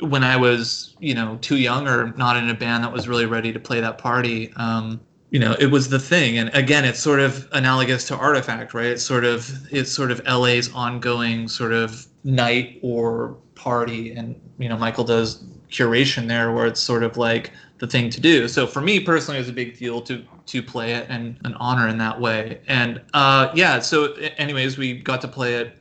when 0.00 0.24
I 0.24 0.36
was, 0.36 0.96
you 1.00 1.14
know, 1.14 1.36
too 1.42 1.56
young 1.58 1.86
or 1.86 2.12
not 2.16 2.38
in 2.38 2.48
a 2.48 2.54
band 2.54 2.84
that 2.84 2.92
was 2.92 3.06
really 3.06 3.26
ready 3.26 3.52
to 3.52 3.60
play 3.60 3.80
that 3.80 3.98
party, 3.98 4.50
um, 4.56 4.98
you 5.30 5.38
know, 5.40 5.56
it 5.60 5.66
was 5.66 5.90
the 5.90 5.98
thing. 5.98 6.38
And 6.38 6.48
again, 6.54 6.86
it's 6.86 7.00
sort 7.00 7.20
of 7.20 7.46
analogous 7.52 8.06
to 8.08 8.16
Artoffact, 8.16 8.72
right? 8.72 8.86
It's 8.86 9.02
sort 9.04 9.24
of 9.24 9.50
it's 9.70 9.92
sort 9.92 10.10
of 10.10 10.22
LA's 10.26 10.72
ongoing 10.72 11.48
sort 11.48 11.72
of 11.72 12.06
night 12.24 12.78
or 12.82 13.36
party, 13.54 14.12
and 14.12 14.40
you 14.58 14.68
know, 14.68 14.76
Michael 14.76 15.04
does 15.04 15.44
curation 15.70 16.28
there 16.28 16.52
where 16.52 16.66
it's 16.66 16.80
sort 16.80 17.02
of 17.02 17.16
like 17.16 17.50
the 17.78 17.86
thing 17.86 18.08
to 18.10 18.20
do. 18.20 18.48
So 18.48 18.66
for 18.66 18.80
me 18.80 19.00
personally, 19.00 19.38
it 19.38 19.42
was 19.42 19.48
a 19.48 19.52
big 19.52 19.78
deal 19.78 20.00
to 20.02 20.24
to 20.46 20.62
play 20.62 20.92
it 20.92 21.06
and 21.08 21.38
an 21.44 21.54
honor 21.54 21.88
in 21.88 21.98
that 21.98 22.20
way. 22.20 22.60
And 22.66 23.00
uh, 23.12 23.50
yeah, 23.54 23.78
so 23.80 24.14
anyways, 24.38 24.78
we 24.78 24.98
got 24.98 25.20
to 25.22 25.28
play 25.28 25.54
it. 25.54 25.78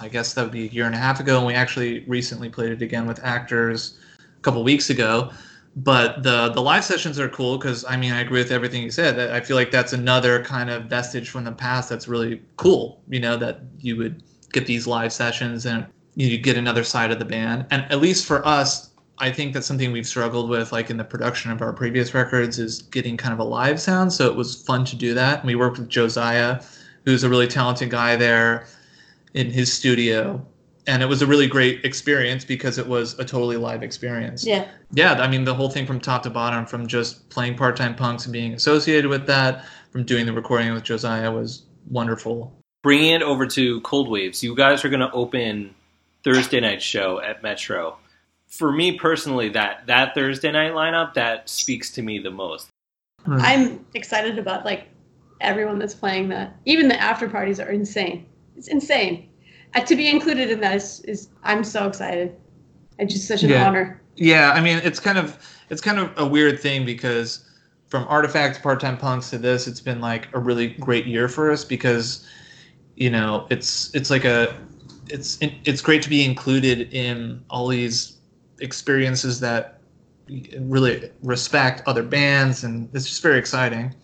I 0.00 0.08
guess 0.08 0.34
that 0.34 0.42
would 0.42 0.52
be 0.52 0.66
a 0.66 0.70
year 0.70 0.86
and 0.86 0.94
a 0.94 0.98
half 0.98 1.20
ago, 1.20 1.38
and 1.38 1.46
we 1.46 1.54
actually 1.54 2.00
recently 2.00 2.48
played 2.48 2.72
it 2.72 2.82
again 2.82 3.06
with 3.06 3.22
actors 3.22 3.98
a 4.18 4.40
couple 4.42 4.62
weeks 4.64 4.90
ago 4.90 5.30
but 5.76 6.22
the 6.22 6.50
the 6.50 6.60
live 6.60 6.84
sessions 6.84 7.18
are 7.18 7.28
cool 7.28 7.56
because 7.56 7.84
I 7.84 7.96
mean 7.96 8.12
I 8.12 8.20
agree 8.20 8.40
with 8.40 8.52
everything 8.52 8.82
you 8.82 8.90
said. 8.90 9.18
I 9.30 9.40
feel 9.40 9.56
like 9.56 9.70
that's 9.70 9.92
another 9.92 10.44
kind 10.44 10.68
of 10.68 10.84
vestige 10.84 11.30
from 11.30 11.44
the 11.44 11.52
past 11.52 11.88
that's 11.88 12.08
really 12.08 12.42
cool. 12.56 13.00
You 13.08 13.20
know 13.20 13.36
that 13.38 13.60
you 13.78 13.96
would 13.96 14.22
get 14.52 14.66
these 14.66 14.86
live 14.86 15.12
sessions 15.12 15.66
and 15.66 15.86
you 16.14 16.38
get 16.38 16.56
another 16.56 16.84
side 16.84 17.10
of 17.10 17.18
the 17.18 17.24
band. 17.24 17.66
And 17.70 17.82
at 17.90 18.00
least 18.00 18.26
for 18.26 18.46
us, 18.46 18.90
I 19.18 19.30
think 19.30 19.54
that's 19.54 19.66
something 19.66 19.92
we've 19.92 20.06
struggled 20.06 20.50
with, 20.50 20.72
like 20.72 20.90
in 20.90 20.96
the 20.96 21.04
production 21.04 21.50
of 21.50 21.62
our 21.62 21.72
previous 21.72 22.14
records, 22.14 22.58
is 22.58 22.82
getting 22.82 23.16
kind 23.16 23.32
of 23.32 23.38
a 23.38 23.44
live 23.44 23.80
sound. 23.80 24.12
So 24.12 24.26
it 24.26 24.34
was 24.34 24.62
fun 24.62 24.84
to 24.86 24.96
do 24.96 25.14
that. 25.14 25.40
And 25.40 25.46
we 25.46 25.54
worked 25.54 25.78
with 25.78 25.88
Josiah, 25.88 26.62
who's 27.04 27.24
a 27.24 27.28
really 27.28 27.46
talented 27.46 27.90
guy 27.90 28.16
there 28.16 28.66
in 29.34 29.50
his 29.50 29.72
studio 29.72 30.44
and 30.86 31.02
it 31.02 31.06
was 31.06 31.22
a 31.22 31.26
really 31.26 31.46
great 31.46 31.84
experience 31.84 32.44
because 32.44 32.78
it 32.78 32.86
was 32.86 33.18
a 33.18 33.24
totally 33.24 33.56
live 33.56 33.82
experience. 33.82 34.44
Yeah. 34.44 34.68
Yeah, 34.92 35.12
I 35.14 35.28
mean 35.28 35.44
the 35.44 35.54
whole 35.54 35.70
thing 35.70 35.86
from 35.86 36.00
top 36.00 36.22
to 36.24 36.30
bottom, 36.30 36.66
from 36.66 36.86
just 36.86 37.28
playing 37.30 37.56
part-time 37.56 37.94
punks 37.94 38.24
and 38.24 38.32
being 38.32 38.54
associated 38.54 39.08
with 39.08 39.26
that, 39.26 39.64
from 39.90 40.04
doing 40.04 40.26
the 40.26 40.32
recording 40.32 40.72
with 40.72 40.82
Josiah 40.82 41.30
was 41.30 41.64
wonderful. 41.88 42.52
Bringing 42.82 43.12
it 43.12 43.22
over 43.22 43.46
to 43.46 43.80
Cold 43.82 44.08
Waves, 44.10 44.42
you 44.42 44.54
guys 44.56 44.84
are 44.84 44.88
going 44.88 45.00
to 45.00 45.12
open 45.12 45.74
Thursday 46.24 46.60
night 46.60 46.82
show 46.82 47.20
at 47.20 47.42
Metro. 47.42 47.96
For 48.46 48.72
me 48.72 48.98
personally, 48.98 49.48
that 49.50 49.86
that 49.86 50.14
Thursday 50.14 50.50
night 50.50 50.72
lineup 50.72 51.14
that 51.14 51.48
speaks 51.48 51.90
to 51.92 52.02
me 52.02 52.18
the 52.18 52.30
most. 52.30 52.68
Hmm. 53.24 53.38
I'm 53.40 53.86
excited 53.94 54.38
about 54.38 54.64
like 54.64 54.88
everyone 55.40 55.78
that's 55.78 55.94
playing 55.94 56.28
that. 56.30 56.56
Even 56.64 56.88
the 56.88 57.00
after 57.00 57.28
parties 57.28 57.60
are 57.60 57.70
insane. 57.70 58.26
It's 58.56 58.68
insane 58.68 59.28
uh, 59.74 59.80
to 59.80 59.96
be 59.96 60.08
included 60.08 60.50
in 60.50 60.60
that 60.60 60.76
is, 60.76 61.00
is 61.00 61.28
I'm 61.42 61.64
so 61.64 61.86
excited. 61.86 62.36
It's 62.98 63.12
just 63.12 63.26
such 63.26 63.42
an 63.42 63.50
yeah. 63.50 63.66
honor. 63.66 64.00
Yeah, 64.16 64.52
I 64.52 64.60
mean 64.60 64.78
it's 64.78 65.00
kind 65.00 65.18
of 65.18 65.38
it's 65.70 65.80
kind 65.80 65.98
of 65.98 66.12
a 66.16 66.26
weird 66.26 66.60
thing 66.60 66.84
because 66.84 67.48
from 67.88 68.04
Artoffact 68.06 68.62
Part 68.62 68.80
Time 68.80 68.96
Punks 68.96 69.30
to 69.30 69.38
this, 69.38 69.66
it's 69.66 69.80
been 69.80 70.00
like 70.00 70.28
a 70.34 70.38
really 70.38 70.68
great 70.68 71.06
year 71.06 71.28
for 71.28 71.50
us 71.50 71.64
because 71.64 72.26
you 72.96 73.10
know 73.10 73.46
it's 73.50 73.94
it's 73.94 74.10
like 74.10 74.24
a 74.24 74.56
it's 75.08 75.38
it's 75.40 75.80
great 75.80 76.02
to 76.02 76.08
be 76.08 76.24
included 76.24 76.92
in 76.92 77.44
all 77.50 77.68
these 77.68 78.18
experiences 78.60 79.40
that 79.40 79.80
really 80.60 81.10
respect 81.22 81.82
other 81.86 82.02
bands 82.02 82.64
and 82.64 82.88
it's 82.94 83.06
just 83.06 83.22
very 83.22 83.38
exciting. 83.38 83.94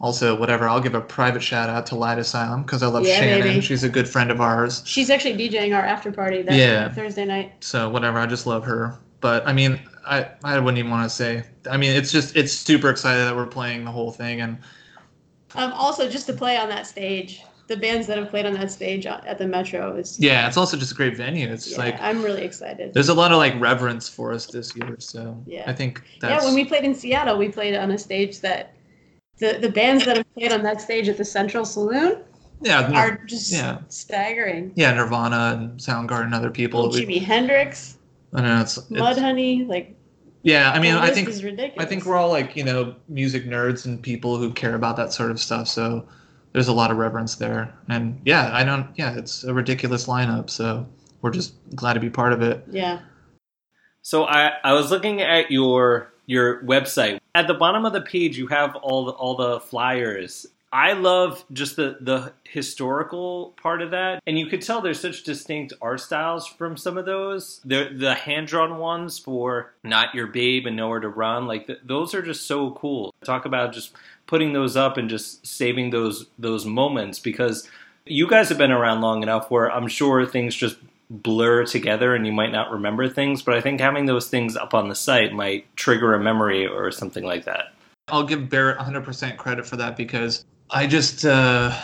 Also 0.00 0.34
whatever 0.34 0.68
i'll 0.68 0.80
give 0.80 0.94
a 0.94 1.00
private 1.00 1.42
shout 1.42 1.68
out 1.68 1.86
to 1.86 1.94
light 1.94 2.18
asylum 2.18 2.62
because 2.62 2.82
i 2.82 2.88
love 2.88 3.06
yeah, 3.06 3.20
shannon. 3.20 3.46
baby. 3.46 3.60
she's 3.60 3.84
a 3.84 3.88
good 3.88 4.08
friend 4.08 4.32
of 4.32 4.40
ours. 4.40 4.82
She's 4.84 5.10
actually 5.10 5.36
djing 5.36 5.76
our 5.76 5.82
after 5.82 6.10
party 6.10 6.42
that 6.42 6.54
yeah. 6.56 6.88
thursday 6.88 7.24
night. 7.24 7.52
So 7.60 7.88
whatever 7.88 8.18
i 8.18 8.26
just 8.26 8.46
love 8.46 8.64
her. 8.64 8.98
But 9.20 9.46
i 9.46 9.52
mean 9.52 9.78
i 10.04 10.28
i 10.42 10.58
wouldn't 10.58 10.78
even 10.78 10.90
want 10.90 11.08
to 11.08 11.14
say 11.14 11.44
i 11.70 11.76
mean 11.76 11.94
it's 11.94 12.10
just 12.10 12.34
it's 12.34 12.52
super 12.52 12.90
excited 12.90 13.20
that 13.20 13.36
we're 13.36 13.46
playing 13.46 13.84
the 13.84 13.92
whole 13.92 14.10
thing 14.10 14.40
and 14.40 14.58
um 15.54 15.72
also 15.74 16.08
just 16.08 16.26
to 16.26 16.32
play 16.32 16.56
on 16.56 16.68
that 16.68 16.86
stage 16.86 17.42
the 17.68 17.76
bands 17.76 18.06
that 18.06 18.18
have 18.18 18.28
played 18.28 18.44
on 18.44 18.52
that 18.54 18.70
stage 18.70 19.06
at 19.06 19.38
the 19.38 19.46
metro 19.46 19.96
is 19.96 20.18
yeah 20.18 20.46
it's 20.46 20.56
also 20.56 20.76
just 20.76 20.92
a 20.92 20.94
great 20.94 21.16
venue 21.16 21.48
it's 21.48 21.72
yeah, 21.72 21.78
like 21.78 22.00
i'm 22.00 22.22
really 22.22 22.42
excited 22.42 22.92
there's 22.92 23.08
a 23.08 23.14
lot 23.14 23.32
of 23.32 23.38
like 23.38 23.58
reverence 23.60 24.08
for 24.08 24.32
us 24.32 24.46
this 24.46 24.74
year 24.76 24.96
so 24.98 25.40
yeah 25.46 25.64
i 25.66 25.72
think 25.72 26.02
yeah 26.22 26.44
when 26.44 26.54
we 26.54 26.64
played 26.64 26.84
in 26.84 26.94
seattle 26.94 27.38
we 27.38 27.48
played 27.48 27.74
on 27.74 27.90
a 27.92 27.98
stage 27.98 28.40
that 28.40 28.74
the 29.38 29.58
the 29.60 29.68
bands 29.68 30.04
that 30.04 30.16
have 30.16 30.34
played 30.34 30.52
on 30.52 30.62
that 30.62 30.80
stage 30.80 31.08
at 31.08 31.16
the 31.16 31.24
Central 31.24 31.64
Saloon 31.64 32.22
yeah, 32.60 32.92
are 32.92 33.16
just 33.26 33.52
yeah. 33.52 33.78
staggering. 33.88 34.72
Yeah, 34.76 34.94
Nirvana 34.94 35.58
and 35.58 35.80
Soundgarden 35.80 36.26
and 36.26 36.34
other 36.34 36.50
people. 36.50 36.88
Jimi 36.88 37.20
Hendrix. 37.20 37.98
I 38.32 38.42
know 38.42 38.60
it's, 38.60 38.78
it's 38.78 38.88
Mudhoney, 38.88 39.66
like. 39.68 39.96
Yeah, 40.44 40.72
I 40.72 40.80
mean, 40.80 40.94
I 40.94 41.10
think 41.10 41.28
I 41.78 41.84
think 41.84 42.04
we're 42.04 42.16
all 42.16 42.30
like 42.30 42.56
you 42.56 42.64
know 42.64 42.96
music 43.08 43.44
nerds 43.44 43.84
and 43.84 44.02
people 44.02 44.38
who 44.38 44.52
care 44.52 44.74
about 44.74 44.96
that 44.96 45.12
sort 45.12 45.30
of 45.30 45.40
stuff. 45.40 45.68
So 45.68 46.06
there's 46.52 46.68
a 46.68 46.72
lot 46.72 46.90
of 46.90 46.98
reverence 46.98 47.36
there, 47.36 47.72
and 47.88 48.20
yeah, 48.24 48.50
I 48.52 48.64
don't. 48.64 48.88
Yeah, 48.96 49.16
it's 49.16 49.44
a 49.44 49.54
ridiculous 49.54 50.06
lineup. 50.06 50.50
So 50.50 50.86
we're 51.22 51.30
just 51.30 51.54
glad 51.74 51.94
to 51.94 52.00
be 52.00 52.10
part 52.10 52.32
of 52.32 52.42
it. 52.42 52.64
Yeah. 52.70 53.00
So 54.02 54.24
I 54.24 54.52
I 54.64 54.72
was 54.72 54.90
looking 54.90 55.22
at 55.22 55.50
your 55.50 56.12
your 56.26 56.62
website. 56.64 57.20
At 57.34 57.46
the 57.46 57.54
bottom 57.54 57.84
of 57.84 57.92
the 57.92 58.02
page, 58.02 58.36
you 58.36 58.46
have 58.48 58.76
all 58.76 59.06
the, 59.06 59.12
all 59.12 59.36
the 59.36 59.60
flyers. 59.60 60.46
I 60.72 60.94
love 60.94 61.44
just 61.52 61.76
the 61.76 61.98
the 62.00 62.32
historical 62.44 63.54
part 63.62 63.82
of 63.82 63.90
that, 63.90 64.22
and 64.26 64.38
you 64.38 64.46
could 64.46 64.62
tell 64.62 64.80
there's 64.80 65.00
such 65.00 65.22
distinct 65.22 65.74
art 65.82 66.00
styles 66.00 66.46
from 66.46 66.78
some 66.78 66.96
of 66.96 67.04
those. 67.04 67.60
The 67.62 67.90
the 67.94 68.14
hand 68.14 68.46
drawn 68.46 68.78
ones 68.78 69.18
for 69.18 69.74
"Not 69.84 70.14
Your 70.14 70.28
Babe" 70.28 70.64
and 70.64 70.74
"Nowhere 70.76 71.00
to 71.00 71.08
Run," 71.08 71.46
like 71.46 71.66
the, 71.66 71.78
those 71.84 72.14
are 72.14 72.22
just 72.22 72.46
so 72.46 72.70
cool. 72.70 73.14
Talk 73.22 73.44
about 73.44 73.74
just 73.74 73.92
putting 74.26 74.54
those 74.54 74.74
up 74.74 74.96
and 74.96 75.10
just 75.10 75.46
saving 75.46 75.90
those 75.90 76.26
those 76.38 76.64
moments 76.64 77.18
because 77.18 77.68
you 78.06 78.26
guys 78.26 78.48
have 78.48 78.58
been 78.58 78.72
around 78.72 79.02
long 79.02 79.22
enough 79.22 79.50
where 79.50 79.70
I'm 79.70 79.88
sure 79.88 80.24
things 80.24 80.54
just 80.54 80.78
blur 81.10 81.66
together 81.66 82.14
and 82.14 82.26
you 82.26 82.32
might 82.32 82.50
not 82.50 82.70
remember 82.70 83.08
things, 83.10 83.42
but 83.42 83.54
I 83.54 83.60
think 83.60 83.78
having 83.78 84.06
those 84.06 84.28
things 84.28 84.56
up 84.56 84.72
on 84.72 84.88
the 84.88 84.94
site 84.94 85.34
might 85.34 85.74
trigger 85.76 86.14
a 86.14 86.18
memory 86.18 86.66
or 86.66 86.90
something 86.90 87.22
like 87.22 87.44
that. 87.44 87.74
I'll 88.08 88.24
give 88.24 88.48
Barrett 88.48 88.78
100% 88.78 89.36
credit 89.36 89.66
for 89.66 89.76
that 89.76 89.96
because 89.96 90.44
I 90.72 90.86
just, 90.86 91.24
uh, 91.24 91.76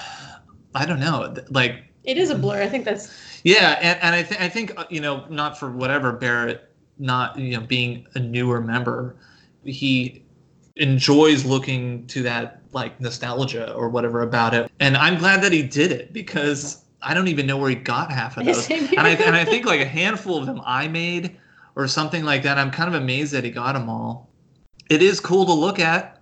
I 0.74 0.85
don't 0.87 1.01
know, 1.01 1.35
like. 1.51 1.85
It 2.05 2.16
is 2.16 2.31
a 2.31 2.35
blur. 2.35 2.62
I 2.62 2.68
think 2.68 2.85
that's. 2.85 3.40
Yeah, 3.44 3.79
and, 3.81 4.01
and 4.03 4.14
I, 4.14 4.22
th- 4.22 4.40
I 4.40 4.48
think, 4.48 4.79
uh, 4.79 4.85
you 4.88 5.01
know, 5.01 5.27
not 5.29 5.59
for 5.59 5.70
whatever 5.70 6.12
Barrett, 6.12 6.70
not, 6.98 7.38
you 7.38 7.59
know, 7.59 7.61
being 7.61 8.07
a 8.14 8.18
newer 8.18 8.61
member, 8.61 9.16
he 9.64 10.24
enjoys 10.77 11.44
looking 11.44 12.07
to 12.07 12.22
that 12.22 12.62
like 12.72 13.01
nostalgia 13.01 13.72
or 13.74 13.88
whatever 13.88 14.22
about 14.22 14.55
it. 14.55 14.70
And 14.81 14.96
I'm 14.96 15.18
glad 15.18 15.42
that 15.42 15.53
he 15.53 15.62
did 15.62 15.92
it 15.92 16.12
because 16.12 16.85
I 17.03 17.14
don't 17.14 17.29
even 17.29 17.46
know 17.46 17.57
where 17.57 17.70
he 17.70 17.77
got 17.77 18.11
half 18.11 18.37
of 18.37 18.44
those. 18.46 18.70
and 18.70 19.01
I 19.01 19.11
and 19.11 19.37
I 19.37 19.44
think 19.44 19.66
like 19.66 19.81
a 19.81 19.87
handful 19.87 20.37
of 20.37 20.46
them 20.46 20.61
I 20.64 20.88
made 20.88 21.37
or 21.77 21.87
something 21.88 22.24
like 22.24 22.42
that. 22.42 22.59
I'm 22.59 22.70
kind 22.70 22.92
of 22.92 23.01
amazed 23.01 23.33
that 23.33 23.44
he 23.44 23.51
got 23.51 23.72
them 23.72 23.88
all. 23.88 24.29
It 24.90 25.03
is 25.03 25.20
cool 25.20 25.44
to 25.46 25.53
look 25.53 25.79
at, 25.79 26.17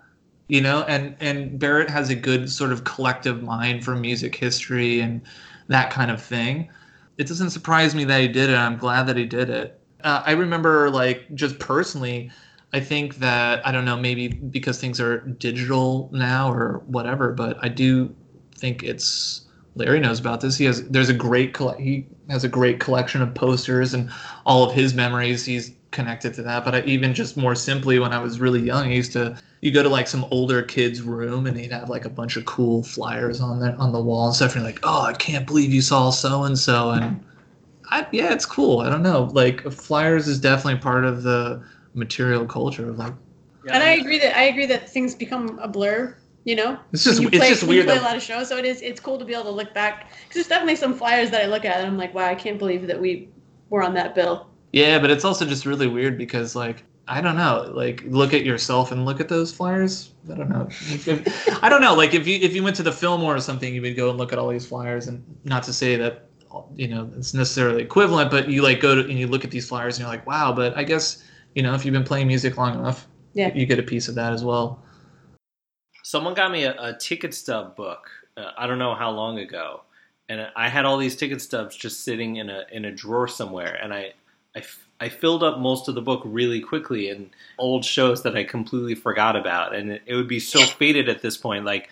you 0.49 0.61
know, 0.61 0.83
and 0.83 1.17
and 1.21 1.59
Barrett 1.59 1.91
has 1.91 2.11
a 2.11 2.15
good 2.15 2.51
sort 2.51 2.73
of 2.73 2.85
collective 2.85 3.43
mind 3.43 3.85
for 3.85 3.95
music 3.95 4.35
history 4.35 5.01
and 5.01 5.21
that 5.69 5.91
kind 5.91 6.11
of 6.11 6.23
thing. 6.23 6.71
It 7.19 7.27
doesn't 7.27 7.51
surprise 7.51 7.95
me 7.95 8.05
that 8.05 8.21
he 8.21 8.29
did 8.29 8.51
it. 8.51 8.57
I'm 8.57 8.77
glad 8.77 9.07
that 9.07 9.17
he 9.17 9.25
did 9.25 9.51
it. 9.51 9.81
Uh, 10.05 10.23
I 10.25 10.33
remember 10.33 10.91
like 10.91 11.35
just 11.35 11.59
personally, 11.59 12.31
I 12.73 12.81
think 12.81 13.17
that 13.17 13.67
I 13.67 13.73
don't 13.73 13.85
know 13.85 13.97
maybe 13.97 14.29
because 14.29 14.81
things 14.81 15.01
are 15.01 15.19
digital 15.19 16.11
now 16.13 16.53
or 16.53 16.83
whatever, 16.87 17.33
but 17.33 17.59
I 17.63 17.69
do 17.69 18.15
think 18.57 18.83
it's 18.83 19.47
Larry 19.75 20.01
knows 20.01 20.21
about 20.21 20.41
this. 20.41 20.57
He 20.57 20.65
has 20.65 20.87
there's 20.89 21.09
a 21.09 21.15
great 21.15 21.57
he 21.79 22.07
has 22.31 22.45
a 22.45 22.49
great 22.49 22.81
collection 22.81 23.21
of 23.21 23.35
posters 23.35 23.95
and 23.95 24.11
all 24.45 24.69
of 24.69 24.75
his 24.75 24.95
memories. 24.95 25.45
He's 25.45 25.73
connected 25.91 26.35
to 26.35 26.43
that. 26.43 26.65
But 26.65 26.75
I, 26.75 26.83
even 26.83 27.15
just 27.15 27.37
more 27.37 27.55
simply, 27.55 27.99
when 27.99 28.13
I 28.13 28.19
was 28.19 28.41
really 28.41 28.61
young, 28.61 28.89
I 28.89 28.93
used 28.93 29.13
to 29.13 29.39
you 29.61 29.73
go 29.73 29.83
to 29.83 29.89
like 29.89 30.07
some 30.07 30.25
older 30.31 30.63
kid's 30.63 31.03
room 31.03 31.47
and 31.47 31.57
he'd 31.59 31.73
have 31.73 31.89
like 31.89 32.05
a 32.05 32.11
bunch 32.11 32.37
of 32.37 32.45
cool 32.45 32.83
flyers 32.83 33.41
on 33.41 33.61
there 33.61 33.75
on 33.79 33.93
the 33.93 34.01
wall 34.01 34.27
and 34.27 34.37
stuff. 34.37 34.55
And 34.55 34.63
you're 34.63 34.71
like, 34.71 34.81
oh, 34.83 35.03
I 35.03 35.13
can't 35.15 35.47
believe 35.47 35.73
you 35.73 35.83
saw 35.83 36.11
so 36.11 36.45
and 36.45 36.59
so. 36.59 36.91
And 36.91 37.25
I, 37.91 38.07
yeah, 38.13 38.33
it's 38.33 38.47
cool. 38.47 38.81
I 38.81 38.91
don't 38.91 39.03
know. 39.03 39.25
Like 39.33 39.63
flyers 39.73 40.29
is 40.29 40.39
definitely 40.39 40.81
part 40.81 41.05
of 41.05 41.23
the 41.23 41.63
material 41.95 42.47
culture 42.47 42.89
of 42.89 42.99
like. 42.99 43.15
And 43.69 43.83
I 43.83 43.95
agree 43.95 44.19
that 44.21 44.37
I 44.37 44.43
agree 44.45 44.67
that 44.67 44.89
things 44.89 45.15
become 45.15 45.59
a 45.59 45.69
blur. 45.69 46.17
You 46.45 46.55
know, 46.55 46.79
It's 46.93 47.03
just 47.03 47.19
When 47.19 47.25
you 47.25 47.29
it's 47.31 47.39
play, 47.39 47.49
just 47.49 47.65
when 47.65 47.77
you 47.77 47.83
play 47.83 47.95
that 47.95 48.03
a 48.03 48.05
lot 48.05 48.17
of 48.17 48.23
shows, 48.23 48.49
so 48.49 48.57
it 48.57 48.65
is. 48.65 48.81
It's 48.81 49.01
cool 49.01 49.19
to 49.19 49.25
be 49.25 49.33
able 49.33 49.45
to 49.45 49.51
look 49.51 49.75
back 49.75 50.13
because 50.13 50.35
there's 50.35 50.47
definitely 50.47 50.77
some 50.77 50.95
flyers 50.95 51.29
that 51.33 51.43
I 51.43 51.47
look 51.47 51.65
at 51.65 51.79
and 51.79 51.89
I'm 51.89 51.99
like, 51.99 52.15
wow, 52.15 52.27
I 52.29 52.37
can't 52.37 52.57
believe 52.57 52.87
that 52.87 53.01
we 53.01 53.29
were 53.69 53.83
on 53.83 53.95
that 53.95 54.15
bill. 54.15 54.47
Yeah, 54.73 54.99
but 54.99 55.11
it's 55.11 55.25
also 55.25 55.45
just 55.47 55.65
really 55.67 55.87
weird 55.87 56.19
because 56.19 56.55
like 56.57 56.83
I 57.09 57.21
don't 57.21 57.37
know, 57.37 57.71
like 57.75 58.03
look 58.07 58.35
at 58.35 58.45
yourself 58.45 58.91
and 58.93 59.05
look 59.05 59.21
at 59.21 59.29
those 59.29 59.53
flyers. 59.53 60.11
I 60.31 60.35
don't 60.35 60.49
know. 60.51 60.67
If- 60.71 61.63
I 61.63 61.69
don't 61.69 61.81
know. 61.81 61.95
Like 61.95 62.15
if 62.15 62.27
you 62.27 62.37
if 62.41 62.55
you 62.55 62.63
went 62.65 62.77
to 62.77 62.83
the 62.83 62.93
Fillmore 62.93 63.37
or 63.37 63.41
something, 63.41 63.73
you 63.75 63.81
would 63.83 63.97
go 63.97 64.11
and 64.11 64.19
look 64.19 64.33
at 64.33 64.39
all 64.39 64.49
these 64.49 64.67
flyers, 64.67 65.07
and 65.07 65.23
not 65.45 65.63
to 65.65 65.73
say 65.73 65.97
that 65.97 66.29
you 66.75 66.89
know 66.89 67.11
it's 67.17 67.33
necessarily 67.35 67.83
equivalent, 67.83 68.31
but 68.31 68.49
you 68.49 68.63
like 68.63 68.81
go 68.81 68.95
to 68.97 69.03
and 69.03 69.19
you 69.19 69.27
look 69.29 69.45
at 69.45 69.51
these 69.51 69.69
flyers 69.69 69.97
and 69.97 70.03
you're 70.03 70.11
like, 70.15 70.27
wow. 70.27 70.53
But 70.53 70.77
I 70.77 70.83
guess 70.85 71.23
you 71.55 71.63
know 71.63 71.75
if 71.75 71.85
you've 71.85 71.93
been 71.95 72.05
playing 72.05 72.27
music 72.27 72.57
long 72.57 72.75
enough, 72.79 73.07
Yeah. 73.35 73.55
you 73.55 73.67
get 73.67 73.79
a 73.79 73.83
piece 73.85 74.09
of 74.09 74.15
that 74.17 74.33
as 74.33 74.43
well. 74.45 74.83
Someone 76.03 76.35
got 76.35 76.51
me 76.53 76.65
a, 76.65 76.75
a 76.81 76.97
ticket 76.99 77.35
stub 77.35 77.77
book. 77.77 78.09
Uh, 78.37 78.51
I 78.57 78.67
don't 78.67 78.79
know 78.79 78.95
how 78.95 79.11
long 79.11 79.39
ago, 79.39 79.83
and 80.29 80.49
I 80.57 80.69
had 80.69 80.85
all 80.85 80.99
these 80.99 81.17
ticket 81.17 81.41
stubs 81.41 81.77
just 81.77 82.05
sitting 82.05 82.37
in 82.37 82.51
a 82.51 82.65
in 82.73 82.85
a 82.85 82.93
drawer 82.93 83.29
somewhere, 83.29 83.79
and 83.83 83.93
I 83.95 84.13
I, 84.57 84.61
f- 84.61 84.89
I 85.01 85.09
filled 85.09 85.43
up 85.45 85.59
most 85.59 85.89
of 85.89 85.95
the 85.95 86.03
book 86.03 86.23
really 86.25 86.61
quickly 86.61 87.11
in 87.11 87.31
old 87.59 87.85
shows 87.85 88.23
that 88.23 88.37
I 88.37 88.43
completely 88.45 88.95
forgot 88.95 89.37
about, 89.37 89.75
and 89.75 89.93
it, 89.93 90.03
it 90.07 90.15
would 90.15 90.29
be 90.29 90.41
so 90.41 90.65
faded 90.67 91.09
at 91.09 91.23
this 91.23 91.37
point. 91.37 91.65
Like 91.65 91.91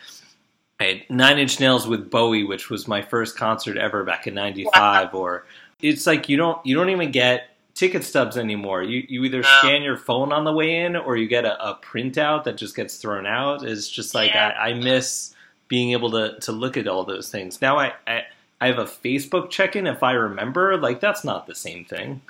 I 0.81 0.85
had 0.85 1.03
Nine 1.11 1.39
Inch 1.39 1.61
Nails 1.61 1.87
with 1.87 2.11
Bowie, 2.11 2.45
which 2.45 2.71
was 2.71 2.89
my 2.89 3.03
first 3.03 3.37
concert 3.37 3.77
ever 3.77 4.03
back 4.05 4.27
in 4.27 4.35
'95, 4.35 5.15
or 5.15 5.47
it's 5.81 6.07
like 6.07 6.29
you 6.29 6.37
don't 6.37 6.65
you 6.67 6.75
don't 6.75 6.91
even 6.91 7.11
get 7.13 7.51
ticket 7.75 8.05
stubs 8.05 8.37
anymore. 8.39 8.83
You 8.83 9.05
you 9.09 9.25
either 9.25 9.43
scan 9.43 9.83
your 9.83 9.97
phone 9.99 10.33
on 10.33 10.45
the 10.45 10.53
way 10.53 10.81
in 10.81 10.97
or 10.97 11.17
you 11.17 11.29
get 11.29 11.45
a, 11.45 11.63
a 11.63 11.79
printout 11.83 12.45
that 12.45 12.57
just 12.57 12.75
gets 12.75 12.97
thrown 12.97 13.27
out. 13.27 13.65
It's 13.65 13.89
just 13.89 14.15
like 14.15 14.31
Yeah. 14.33 14.55
I, 14.59 14.71
I 14.71 14.75
miss 14.75 15.35
being 15.69 15.93
able 15.93 16.11
to 16.13 16.39
to 16.41 16.53
look 16.53 16.77
at 16.77 16.89
all 16.89 17.05
those 17.05 17.29
things. 17.31 17.61
Now 17.61 17.79
I, 17.79 17.93
I 18.07 18.23
I 18.61 18.69
have 18.69 18.79
a 18.79 18.85
Facebook 18.87 19.51
check 19.51 19.77
in 19.77 19.87
if 19.87 20.03
I 20.03 20.13
remember. 20.13 20.77
Like 20.79 21.01
that's 21.01 21.25
not 21.25 21.47
the 21.47 21.55
same 21.55 21.85
thing. 21.85 22.23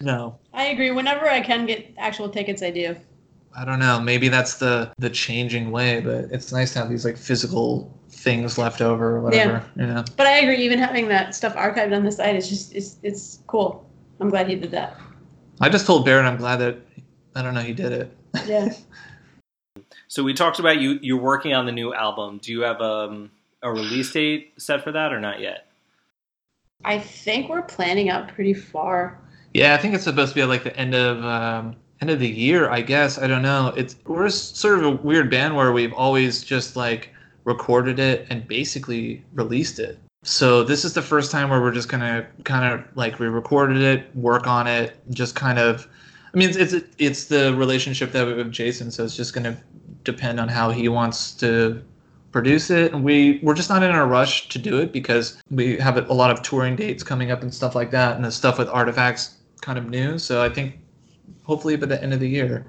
No, 0.00 0.38
I 0.52 0.66
agree. 0.66 0.90
Whenever 0.90 1.28
I 1.28 1.40
can 1.40 1.66
get 1.66 1.94
actual 1.98 2.28
tickets, 2.28 2.62
I 2.62 2.70
do. 2.70 2.96
I 3.56 3.64
don't 3.64 3.78
know. 3.78 4.00
Maybe 4.00 4.28
that's 4.28 4.54
the 4.56 4.92
the 4.98 5.10
changing 5.10 5.70
way, 5.70 6.00
but 6.00 6.26
it's 6.30 6.52
nice 6.52 6.72
to 6.74 6.78
have 6.78 6.88
these 6.88 7.04
like 7.04 7.16
physical 7.16 7.92
things 8.08 8.58
left 8.58 8.80
over 8.80 9.16
or 9.16 9.20
whatever. 9.20 9.64
You 9.76 9.86
know. 9.86 10.04
But 10.16 10.26
I 10.26 10.38
agree. 10.38 10.64
Even 10.64 10.78
having 10.78 11.08
that 11.08 11.34
stuff 11.34 11.54
archived 11.54 11.94
on 11.94 12.04
the 12.04 12.12
site 12.12 12.36
is 12.36 12.48
just 12.48 12.74
it's 12.74 12.96
it's 13.02 13.40
cool. 13.46 13.86
I'm 14.20 14.30
glad 14.30 14.48
he 14.48 14.54
did 14.54 14.70
that. 14.70 14.98
I 15.60 15.68
just 15.68 15.86
told 15.86 16.04
Barrett 16.04 16.26
I'm 16.26 16.36
glad 16.36 16.56
that 16.56 16.78
I 17.34 17.42
don't 17.42 17.54
know 17.54 17.60
he 17.60 17.72
did 17.72 17.92
it. 17.92 18.16
Yeah. 18.46 18.72
So 20.08 20.24
we 20.24 20.34
talked 20.34 20.58
about 20.58 20.80
you 20.80 20.98
you're 21.02 21.20
working 21.22 21.54
on 21.54 21.66
the 21.66 21.72
new 21.72 21.94
album. 21.94 22.38
Do 22.42 22.50
you 22.50 22.62
have 22.62 22.80
um, 22.80 23.30
a 23.62 23.70
release 23.70 24.12
date 24.12 24.54
set 24.58 24.82
for 24.82 24.90
that 24.90 25.12
or 25.12 25.20
not 25.20 25.38
yet? 25.38 25.68
I 26.84 26.98
think 26.98 27.48
we're 27.48 27.62
planning 27.62 28.10
out 28.10 28.26
pretty 28.26 28.52
far. 28.52 29.20
Yeah, 29.54 29.74
I 29.74 29.78
think 29.78 29.94
it's 29.94 30.04
supposed 30.04 30.30
to 30.30 30.34
be 30.34 30.44
like 30.44 30.64
the 30.64 30.76
end 30.76 30.94
of 30.94 31.24
um, 31.24 31.76
end 32.00 32.10
of 32.10 32.20
the 32.20 32.28
year. 32.28 32.70
I 32.70 32.80
guess 32.80 33.18
I 33.18 33.26
don't 33.26 33.42
know. 33.42 33.72
It's 33.76 33.96
we're 34.06 34.28
sort 34.28 34.78
of 34.78 34.84
a 34.84 34.90
weird 34.90 35.30
band 35.30 35.56
where 35.56 35.72
we've 35.72 35.92
always 35.92 36.42
just 36.42 36.76
like 36.76 37.10
recorded 37.44 37.98
it 37.98 38.26
and 38.30 38.46
basically 38.46 39.24
released 39.34 39.78
it. 39.78 39.98
So 40.22 40.62
this 40.62 40.84
is 40.84 40.92
the 40.92 41.02
first 41.02 41.30
time 41.30 41.48
where 41.48 41.60
we're 41.60 41.72
just 41.72 41.88
gonna 41.88 42.26
kind 42.44 42.72
of 42.72 42.84
like 42.96 43.18
we 43.18 43.26
recorded 43.26 43.78
it, 43.78 44.14
work 44.14 44.46
on 44.46 44.66
it, 44.66 44.96
just 45.10 45.34
kind 45.34 45.58
of. 45.58 45.88
I 46.32 46.38
mean, 46.38 46.50
it's 46.50 46.72
it's, 46.72 46.86
it's 46.98 47.24
the 47.24 47.54
relationship 47.54 48.12
that 48.12 48.24
we 48.24 48.30
have 48.30 48.38
with 48.38 48.52
Jason, 48.52 48.90
so 48.90 49.04
it's 49.04 49.16
just 49.16 49.34
gonna 49.34 49.56
depend 50.04 50.38
on 50.38 50.48
how 50.48 50.70
he 50.70 50.88
wants 50.88 51.32
to 51.34 51.82
produce 52.32 52.70
it 52.70 52.92
and 52.92 53.02
we 53.02 53.40
we're 53.42 53.54
just 53.54 53.68
not 53.68 53.82
in 53.82 53.90
a 53.90 54.06
rush 54.06 54.48
to 54.48 54.58
do 54.58 54.78
it 54.78 54.92
because 54.92 55.42
we 55.50 55.76
have 55.76 55.96
a 56.08 56.12
lot 56.12 56.30
of 56.30 56.42
touring 56.42 56.76
dates 56.76 57.02
coming 57.02 57.30
up 57.30 57.42
and 57.42 57.52
stuff 57.52 57.74
like 57.74 57.90
that 57.90 58.14
and 58.14 58.24
the 58.24 58.30
stuff 58.30 58.56
with 58.56 58.68
Artoffacts 58.68 59.34
kind 59.60 59.78
of 59.78 59.88
new 59.88 60.18
so 60.18 60.42
i 60.42 60.48
think 60.48 60.78
hopefully 61.44 61.76
by 61.76 61.86
the 61.86 62.02
end 62.02 62.12
of 62.12 62.20
the 62.20 62.28
year 62.28 62.66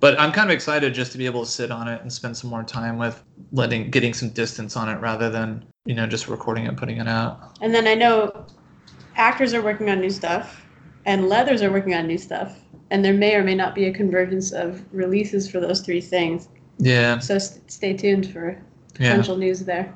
but 0.00 0.18
i'm 0.20 0.32
kind 0.32 0.48
of 0.50 0.54
excited 0.54 0.94
just 0.94 1.12
to 1.12 1.18
be 1.18 1.26
able 1.26 1.44
to 1.44 1.50
sit 1.50 1.70
on 1.70 1.88
it 1.88 2.00
and 2.02 2.12
spend 2.12 2.36
some 2.36 2.50
more 2.50 2.62
time 2.62 2.98
with 2.98 3.22
letting 3.52 3.90
getting 3.90 4.12
some 4.14 4.28
distance 4.30 4.76
on 4.76 4.88
it 4.88 4.96
rather 5.00 5.30
than 5.30 5.64
you 5.84 5.94
know 5.94 6.06
just 6.06 6.28
recording 6.28 6.64
it 6.64 6.68
and 6.68 6.78
putting 6.78 6.98
it 6.98 7.08
out 7.08 7.56
And 7.60 7.74
then 7.74 7.86
I 7.86 7.94
know 7.94 8.46
actors 9.16 9.54
are 9.54 9.62
working 9.62 9.88
on 9.90 10.00
new 10.00 10.10
stuff, 10.10 10.62
and 11.06 11.28
leathers 11.28 11.62
are 11.62 11.70
working 11.72 11.94
on 11.94 12.06
new 12.06 12.18
stuff, 12.18 12.58
and 12.90 13.04
there 13.04 13.14
may 13.14 13.34
or 13.34 13.42
may 13.42 13.54
not 13.54 13.74
be 13.74 13.86
a 13.86 13.92
convergence 13.92 14.52
of 14.52 14.82
releases 14.92 15.50
for 15.50 15.60
those 15.60 15.80
three 15.80 16.00
things. 16.00 16.48
yeah 16.78 17.18
So 17.18 17.36
s- 17.36 17.60
stay 17.68 17.96
tuned 17.96 18.30
for 18.30 18.60
yeah 18.98 19.10
potential 19.10 19.36
news 19.36 19.60
there. 19.60 19.94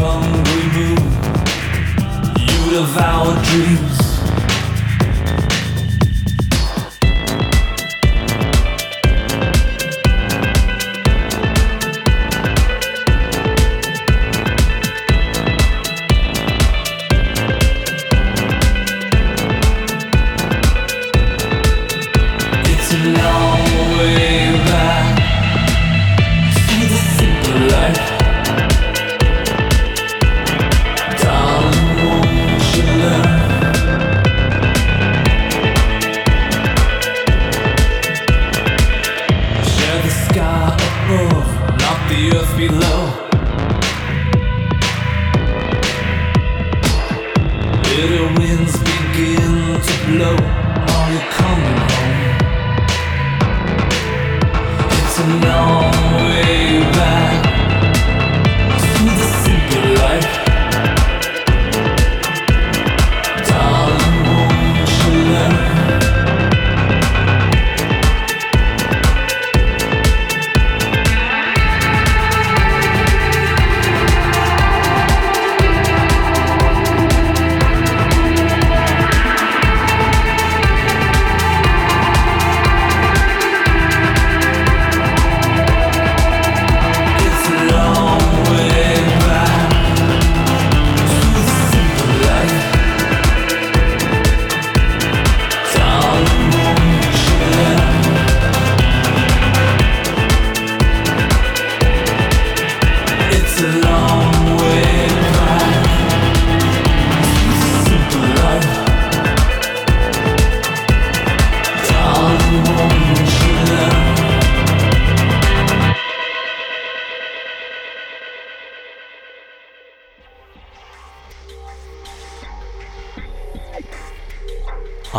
Hungry 0.00 0.66
moon, 0.74 1.02
you 2.38 2.70
devour 2.70 3.34
dreams. 3.44 3.89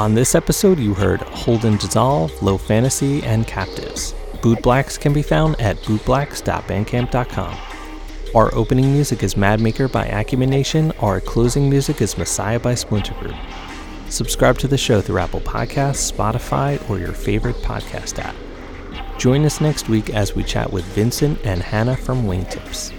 On 0.02 0.16
this 0.16 0.34
episode, 0.34 0.80
you 0.80 0.96
heard 0.96 1.22
Holden 1.22 1.78
Dissolve, 1.78 2.42
Low 2.42 2.58
Fantasy, 2.58 3.22
and 3.22 3.46
Captives. 3.46 4.16
Bootblacks 4.38 5.00
can 5.00 5.14
be 5.14 5.22
found 5.22 5.62
at 5.62 5.78
bootblacks.bandcamp.com. 5.82 7.58
Our 8.34 8.56
opening 8.56 8.92
music 8.94 9.22
is 9.22 9.36
Madmaker 9.36 9.92
by 9.92 10.08
Acumen 10.08 10.50
Nation. 10.50 10.92
Our 11.02 11.22
closing 11.22 11.70
music 11.70 12.02
is 12.02 12.18
Messiah 12.18 12.60
by 12.60 12.74
Splinter 12.74 13.14
Group. 13.20 13.36
Subscribe 14.10 14.58
to 14.58 14.68
the 14.68 14.76
show 14.76 15.02
through 15.02 15.20
Apple 15.20 15.40
Podcasts, 15.40 16.12
Spotify, 16.12 16.90
or 16.90 16.98
your 16.98 17.14
favorite 17.14 17.58
podcast 17.58 18.18
app. 18.18 18.34
Join 19.20 19.46
us 19.46 19.62
next 19.62 19.88
week 19.88 20.10
as 20.10 20.34
we 20.34 20.44
chat 20.44 20.74
with 20.74 20.84
Vincent 20.96 21.38
and 21.46 21.62
Hannah 21.62 21.96
from 21.96 22.24
Wingtips. 22.24 22.92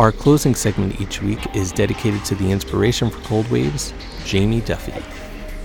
Our 0.00 0.12
closing 0.12 0.54
segment 0.54 0.98
each 0.98 1.20
week 1.20 1.54
is 1.54 1.72
dedicated 1.72 2.24
to 2.24 2.34
the 2.36 2.50
inspiration 2.50 3.10
for 3.10 3.20
Cold 3.28 3.50
Waves, 3.50 3.92
Jamie 4.24 4.62
Duffy. 4.62 4.94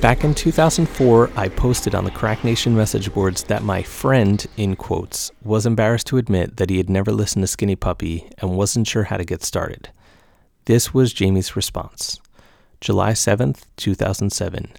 Back 0.03 0.25
in 0.25 0.35
2004, 0.35 1.31
I 1.37 1.47
posted 1.47 1.95
on 1.95 2.03
the 2.03 2.11
Crack 2.11 2.43
Nation 2.43 2.75
message 2.75 3.13
boards 3.13 3.43
that 3.45 3.63
my 3.63 3.81
friend, 3.81 4.45
in 4.57 4.75
quotes, 4.75 5.31
was 5.41 5.65
embarrassed 5.65 6.07
to 6.07 6.17
admit 6.17 6.57
that 6.57 6.69
he 6.69 6.75
had 6.75 6.89
never 6.89 7.13
listened 7.13 7.43
to 7.43 7.47
Skinny 7.47 7.77
Puppy 7.77 8.29
and 8.39 8.57
wasn't 8.57 8.85
sure 8.85 9.05
how 9.05 9.15
to 9.15 9.23
get 9.23 9.43
started. 9.43 9.91
This 10.65 10.93
was 10.93 11.13
Jamie's 11.13 11.55
response. 11.55 12.19
July 12.81 13.13
7th, 13.13 13.61
2007. 13.77 14.73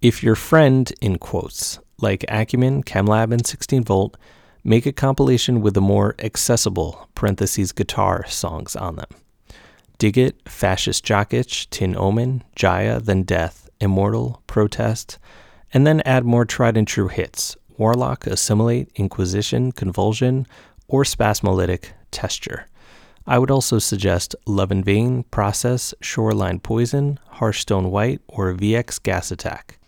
If 0.00 0.22
your 0.22 0.34
friend, 0.34 0.90
in 1.02 1.18
quotes, 1.18 1.78
like 2.00 2.24
Acumen, 2.30 2.82
ChemLab, 2.82 3.30
and 3.30 3.46
16 3.46 3.84
Volt, 3.84 4.16
make 4.64 4.86
a 4.86 4.92
compilation 4.92 5.60
with 5.60 5.74
the 5.74 5.82
more 5.82 6.14
accessible, 6.18 7.10
parentheses, 7.14 7.72
guitar 7.72 8.24
songs 8.26 8.74
on 8.74 8.96
them. 8.96 9.10
Dig 9.98 10.16
It, 10.16 10.48
Fascist 10.48 11.04
Jock 11.04 11.34
Itch, 11.34 11.68
Tin 11.68 11.94
Omen, 11.94 12.42
Jahya, 12.56 13.04
Then 13.04 13.24
Death, 13.24 13.61
Immortal, 13.82 14.42
Protest, 14.46 15.18
and 15.74 15.86
then 15.86 16.00
add 16.02 16.24
more 16.24 16.44
tried 16.44 16.76
and 16.76 16.86
true 16.86 17.08
hits 17.08 17.56
Worlock, 17.78 18.30
Assimilate, 18.30 18.88
Inquisition, 18.94 19.72
Convulsion, 19.72 20.46
or 20.88 21.02
Spasmolytic, 21.02 21.90
Testure. 22.12 22.64
I 23.26 23.38
would 23.38 23.50
also 23.50 23.78
suggest 23.78 24.36
Love 24.46 24.70
in 24.70 24.84
Vein, 24.84 25.24
Process, 25.24 25.94
Shore 26.00 26.32
Lined 26.32 26.62
Poison, 26.62 27.18
Harsh 27.28 27.60
Stone 27.60 27.90
White, 27.90 28.20
or 28.28 28.52
VX 28.52 29.02
Gas 29.02 29.30
Attack. 29.30 29.78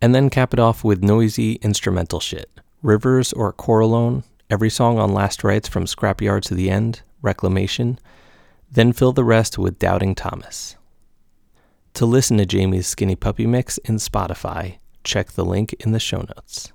And 0.00 0.14
then 0.14 0.30
cap 0.30 0.52
it 0.52 0.60
off 0.60 0.84
with 0.84 1.02
noisy 1.02 1.54
instrumental 1.54 2.20
shit. 2.20 2.50
Rivers 2.82 3.32
or 3.32 3.52
Coralone, 3.52 4.24
every 4.48 4.70
song 4.70 4.98
on 4.98 5.12
Last 5.12 5.44
Rights 5.44 5.68
from 5.68 5.84
Scrapyard 5.84 6.42
to 6.42 6.54
the 6.54 6.70
End, 6.70 7.02
Reclamation. 7.22 7.98
Then 8.70 8.92
fill 8.92 9.12
the 9.12 9.24
rest 9.24 9.58
with 9.58 9.78
Doubting 9.78 10.14
Thomas. 10.14 10.76
To 11.94 12.06
listen 12.06 12.38
to 12.38 12.46
Jamie's 12.46 12.86
Skinny 12.86 13.16
Puppy 13.16 13.46
Mix 13.46 13.78
in 13.78 13.96
Spotify, 13.96 14.78
check 15.04 15.32
the 15.32 15.44
link 15.44 15.74
in 15.80 15.92
the 15.92 16.00
show 16.00 16.18
notes. 16.36 16.72